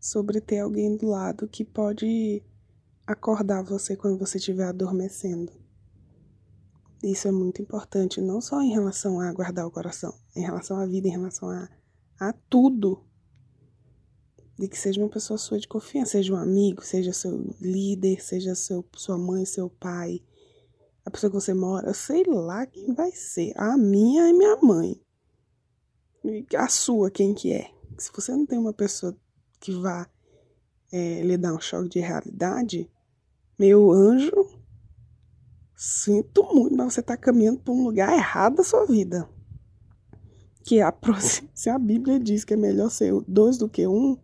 Sobre 0.00 0.40
ter 0.40 0.60
alguém 0.60 0.96
do 0.96 1.06
lado 1.06 1.46
que 1.46 1.64
pode 1.64 2.42
acordar 3.12 3.62
você 3.62 3.96
quando 3.96 4.18
você 4.18 4.38
estiver 4.38 4.64
adormecendo. 4.64 5.52
Isso 7.02 7.26
é 7.26 7.32
muito 7.32 7.62
importante, 7.62 8.20
não 8.20 8.40
só 8.40 8.60
em 8.60 8.70
relação 8.70 9.20
a 9.20 9.32
guardar 9.32 9.66
o 9.66 9.70
coração, 9.70 10.14
em 10.36 10.42
relação 10.42 10.76
à 10.76 10.86
vida, 10.86 11.08
em 11.08 11.12
relação 11.12 11.48
a, 11.48 11.68
a 12.18 12.32
tudo. 12.48 13.04
De 14.58 14.68
que 14.68 14.78
seja 14.78 15.00
uma 15.00 15.08
pessoa 15.08 15.38
sua 15.38 15.58
de 15.58 15.66
confiança, 15.66 16.12
seja 16.12 16.34
um 16.34 16.36
amigo, 16.36 16.84
seja 16.84 17.12
seu 17.12 17.54
líder, 17.60 18.22
seja 18.22 18.54
seu, 18.54 18.84
sua 18.94 19.16
mãe, 19.16 19.46
seu 19.46 19.70
pai, 19.70 20.22
a 21.04 21.10
pessoa 21.10 21.30
que 21.30 21.40
você 21.40 21.54
mora, 21.54 21.94
sei 21.94 22.24
lá 22.24 22.66
quem 22.66 22.92
vai 22.92 23.10
ser. 23.12 23.52
A 23.56 23.76
minha 23.78 24.28
é 24.28 24.32
minha 24.32 24.56
mãe. 24.56 25.00
A 26.54 26.68
sua, 26.68 27.10
quem 27.10 27.32
que 27.32 27.52
é? 27.52 27.70
Se 27.98 28.12
você 28.12 28.32
não 28.32 28.44
tem 28.44 28.58
uma 28.58 28.74
pessoa 28.74 29.16
que 29.58 29.72
vá 29.72 30.06
é, 30.92 31.22
lhe 31.22 31.38
dar 31.38 31.54
um 31.54 31.60
choque 31.60 31.88
de 31.88 32.00
realidade, 32.00 32.90
meu 33.60 33.92
anjo, 33.92 34.48
sinto 35.76 36.42
muito, 36.54 36.74
mas 36.74 36.94
você 36.94 37.00
está 37.00 37.14
caminhando 37.14 37.60
para 37.60 37.74
um 37.74 37.84
lugar 37.84 38.10
errado 38.10 38.56
da 38.56 38.64
sua 38.64 38.86
vida. 38.86 39.28
Que 40.64 40.80
a, 40.80 40.90
se 41.54 41.68
a 41.68 41.78
Bíblia 41.78 42.18
diz 42.18 42.42
que 42.42 42.54
é 42.54 42.56
melhor 42.56 42.88
ser 42.88 43.12
dois 43.28 43.58
do 43.58 43.68
que 43.68 43.86
um, 43.86 44.16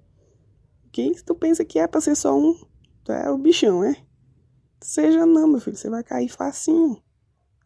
quem 0.91 1.13
tu 1.13 1.35
pensa 1.35 1.67
que 1.67 1.79
é 1.79 1.87
para 1.87 2.01
ser 2.01 2.15
só 2.15 2.35
um? 2.35 2.59
Tu 3.05 3.13
é 3.13 3.31
o 3.31 3.37
bichão, 3.37 3.85
é? 3.85 4.03
Seja 4.81 5.27
não, 5.27 5.47
meu 5.47 5.61
filho, 5.61 5.77
você 5.77 5.91
vai 5.91 6.03
cair 6.03 6.31
facinho. 6.31 7.03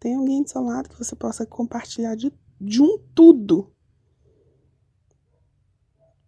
Tem 0.00 0.16
alguém 0.16 0.42
do 0.42 0.50
seu 0.50 0.62
lado 0.62 0.88
que 0.88 0.98
você 0.98 1.14
possa 1.14 1.46
compartilhar 1.46 2.16
de, 2.16 2.32
de 2.60 2.82
um 2.82 2.98
tudo. 3.14 3.72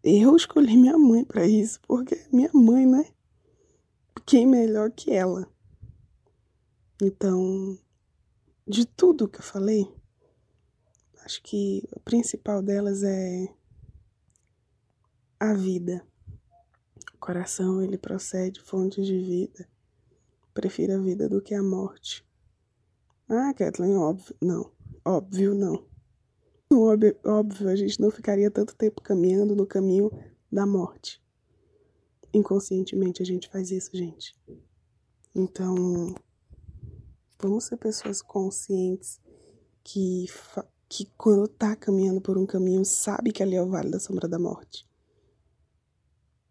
Eu 0.05 0.37
escolhi 0.37 0.77
minha 0.77 0.97
mãe 0.97 1.25
para 1.25 1.45
isso, 1.45 1.81
porque 1.89 2.27
minha 2.33 2.51
mãe, 2.55 2.87
né? 2.87 3.07
Quem 4.25 4.47
melhor 4.47 4.91
que 4.91 5.11
ela? 5.11 5.49
Então, 7.01 7.79
de 8.67 8.87
tudo 8.87 9.29
que 9.29 9.39
eu 9.39 9.43
falei, 9.43 9.93
acho 11.25 11.43
que 11.43 11.83
o 11.93 12.01
principal 12.01 12.63
delas 12.63 13.03
é 13.03 13.49
a 15.41 15.53
vida. 15.55 16.07
O 17.15 17.19
coração, 17.19 17.83
ele 17.83 17.99
procede 17.99 18.61
fonte 18.61 19.03
de 19.03 19.19
vida. 19.19 19.69
Prefiro 20.55 20.95
a 20.95 20.99
vida 20.99 21.29
do 21.29 21.41
que 21.41 21.55
a 21.55 21.63
morte. 21.63 22.25
Ah, 23.29 23.53
Kathleen, 23.55 23.97
óbvio. 23.97 24.37
Não. 24.41 24.71
Óbvio, 25.05 25.55
não. 25.55 25.85
Óbvio, 26.71 27.17
óbvio, 27.25 27.69
a 27.69 27.77
gente 27.77 28.01
não 28.01 28.11
ficaria 28.11 28.51
tanto 28.51 28.75
tempo 28.75 29.03
caminhando 29.03 29.55
no 29.55 29.67
caminho 29.67 30.11
da 30.51 30.67
morte. 30.67 31.22
Inconscientemente 32.33 33.23
a 33.23 33.27
gente 33.27 33.49
faz 33.49 33.71
isso, 33.71 33.91
gente. 33.97 34.35
Então, 35.35 36.15
vamos 37.41 37.65
ser 37.65 37.77
pessoas 37.77 38.23
conscientes 38.23 39.21
que, 39.83 40.27
que 40.89 41.07
quando 41.17 41.49
tá 41.49 41.75
caminhando 41.75 42.21
por 42.21 42.39
um 42.39 42.47
caminho, 42.47 42.85
sabe 42.85 43.33
que 43.33 43.43
ali 43.43 43.57
é 43.57 43.63
o 43.63 43.69
vale 43.69 43.91
da 43.91 44.01
sombra 44.01 44.29
da 44.29 44.39
morte. 44.39 44.87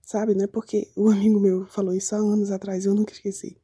Sabe, 0.02 0.36
não 0.36 0.44
é 0.44 0.48
porque 0.48 0.92
o 0.96 1.10
amigo 1.10 1.40
meu 1.40 1.66
falou 1.68 1.94
isso 1.94 2.14
há 2.16 2.18
anos 2.18 2.52
atrás, 2.52 2.86
eu 2.86 2.94
nunca 2.94 3.14
esqueci. 3.14 3.58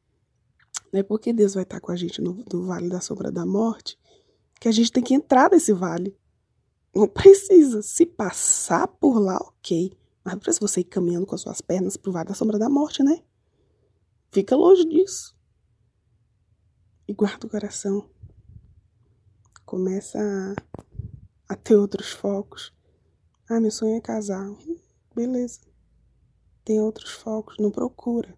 Não 0.92 1.00
é 1.00 1.02
porque 1.02 1.32
Deus 1.32 1.54
vai 1.54 1.64
estar 1.64 1.80
com 1.80 1.92
a 1.92 1.96
gente 1.96 2.22
no, 2.22 2.44
no 2.50 2.64
vale 2.64 2.88
da 2.88 3.00
sombra 3.00 3.30
da 3.30 3.44
morte 3.44 3.98
que 4.58 4.68
a 4.68 4.72
gente 4.72 4.90
tem 4.90 5.02
que 5.02 5.14
entrar 5.14 5.50
nesse 5.50 5.72
vale. 5.72 6.16
Não 6.94 7.06
precisa. 7.06 7.82
Se 7.82 8.04
passar 8.06 8.88
por 8.88 9.18
lá, 9.18 9.36
ok. 9.36 9.92
Não 10.24 10.38
precisa 10.38 10.66
você 10.66 10.80
ir 10.80 10.84
caminhando 10.84 11.26
com 11.26 11.34
as 11.34 11.40
suas 11.40 11.60
pernas 11.60 11.96
pro 11.96 12.12
vale 12.12 12.28
da 12.28 12.34
sombra 12.34 12.58
da 12.58 12.68
morte, 12.68 13.02
né? 13.02 13.22
Fica 14.30 14.54
longe 14.54 14.84
disso. 14.84 15.36
E 17.06 17.14
guarda 17.14 17.46
o 17.46 17.50
coração. 17.50 18.10
Começa 19.64 20.18
a, 20.18 21.52
a 21.54 21.56
ter 21.56 21.76
outros 21.76 22.10
focos. 22.10 22.74
Ah, 23.48 23.60
meu 23.60 23.70
sonho 23.70 23.96
é 23.96 24.00
casar. 24.00 24.46
Beleza. 25.14 25.60
Tem 26.64 26.80
outros 26.80 27.10
focos. 27.10 27.56
Não 27.58 27.70
procura. 27.70 28.36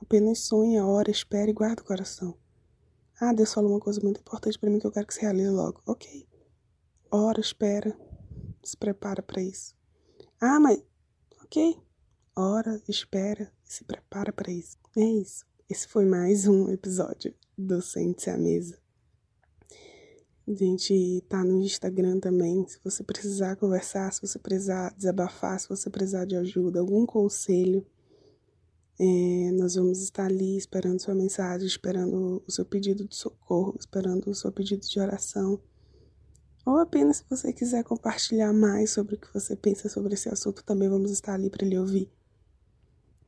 Apenas 0.00 0.40
sonha, 0.40 0.84
ora, 0.86 1.10
espera 1.10 1.50
e 1.50 1.52
guarda 1.52 1.82
o 1.82 1.84
coração. 1.84 2.36
Ah, 3.20 3.34
Deus 3.34 3.52
falou 3.52 3.72
uma 3.72 3.80
coisa 3.80 4.00
muito 4.00 4.18
importante 4.20 4.58
para 4.58 4.70
mim 4.70 4.78
que 4.78 4.86
eu 4.86 4.90
quero 4.90 5.06
que 5.06 5.12
se 5.12 5.20
realize 5.20 5.50
logo. 5.50 5.82
Ok. 5.86 6.26
Ora, 7.10 7.38
espera, 7.38 7.94
se 8.64 8.76
prepara 8.76 9.22
para 9.22 9.42
isso. 9.42 9.76
Ah, 10.40 10.58
mas. 10.58 10.82
Ok. 11.52 11.76
Ora, 12.36 12.80
espera 12.88 13.52
e 13.66 13.72
se 13.72 13.82
prepara 13.82 14.32
para 14.32 14.52
isso. 14.52 14.78
É 14.96 15.02
isso. 15.02 15.44
Esse 15.68 15.88
foi 15.88 16.04
mais 16.04 16.46
um 16.46 16.70
episódio 16.70 17.34
do 17.58 17.82
Sente-se 17.82 18.30
à 18.30 18.38
Mesa. 18.38 18.78
A 20.46 20.52
gente 20.52 21.24
tá 21.28 21.42
no 21.42 21.60
Instagram 21.60 22.20
também. 22.20 22.64
Se 22.68 22.78
você 22.84 23.02
precisar 23.02 23.56
conversar, 23.56 24.12
se 24.12 24.22
você 24.22 24.38
precisar 24.38 24.94
desabafar, 24.96 25.58
se 25.58 25.68
você 25.68 25.90
precisar 25.90 26.24
de 26.24 26.36
ajuda, 26.36 26.78
algum 26.78 27.04
conselho 27.04 27.84
é, 28.96 29.50
nós 29.50 29.74
vamos 29.74 30.00
estar 30.02 30.26
ali 30.26 30.56
esperando 30.56 31.00
sua 31.00 31.16
mensagem, 31.16 31.66
esperando 31.66 32.44
o 32.46 32.52
seu 32.52 32.64
pedido 32.64 33.08
de 33.08 33.16
socorro, 33.16 33.74
esperando 33.76 34.30
o 34.30 34.34
seu 34.36 34.52
pedido 34.52 34.86
de 34.86 35.00
oração. 35.00 35.60
Ou 36.64 36.78
apenas 36.78 37.18
se 37.18 37.24
você 37.28 37.52
quiser 37.52 37.82
compartilhar 37.84 38.52
mais 38.52 38.90
sobre 38.90 39.14
o 39.14 39.18
que 39.18 39.32
você 39.32 39.56
pensa 39.56 39.88
sobre 39.88 40.14
esse 40.14 40.28
assunto, 40.28 40.64
também 40.64 40.88
vamos 40.88 41.10
estar 41.10 41.34
ali 41.34 41.48
para 41.48 41.66
lhe 41.66 41.78
ouvir. 41.78 42.10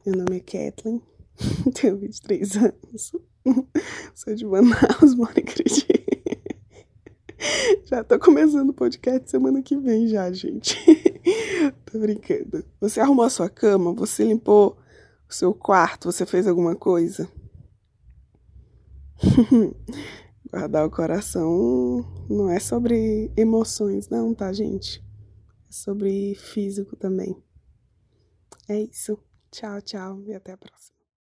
Meu 0.05 0.16
nome 0.16 0.37
é 0.37 0.40
Kathleen, 0.40 1.01
tenho 1.75 1.97
23 1.97 2.57
anos, 2.57 3.12
sou 4.14 4.35
de 4.35 4.45
Manaus, 4.45 5.14
moro 5.14 5.38
em 5.38 5.45
Criti. 5.45 5.87
Já 7.85 8.05
tô 8.05 8.18
começando 8.18 8.71
o 8.71 8.75
podcast 8.75 9.31
semana 9.31 9.62
que 9.62 9.77
vem 9.77 10.07
já, 10.07 10.31
gente. 10.33 10.79
tô 11.90 11.99
brincando. 11.99 12.64
Você 12.81 13.01
arrumou 13.01 13.25
a 13.25 13.31
sua 13.31 13.49
cama? 13.49 13.92
Você 13.95 14.25
limpou 14.25 14.79
o 15.29 15.33
seu 15.33 15.53
quarto, 15.53 16.11
você 16.11 16.25
fez 16.25 16.47
alguma 16.47 16.77
coisa? 16.77 17.29
Guardar 20.53 20.87
o 20.87 20.91
coração 20.91 22.05
não 22.29 22.51
é 22.51 22.61
sobre 22.61 23.33
emoções, 23.38 24.11
não, 24.11 24.35
tá, 24.35 24.53
gente? 24.53 25.03
É 25.67 25.73
sobre 25.73 26.35
físico 26.35 26.95
também. 26.95 27.43
É 28.69 28.79
isso. 28.79 29.19
Tchau, 29.51 29.81
tchau 29.81 30.23
e 30.27 30.35
até 30.35 30.53
a 30.53 30.59
próxima. 30.59 30.91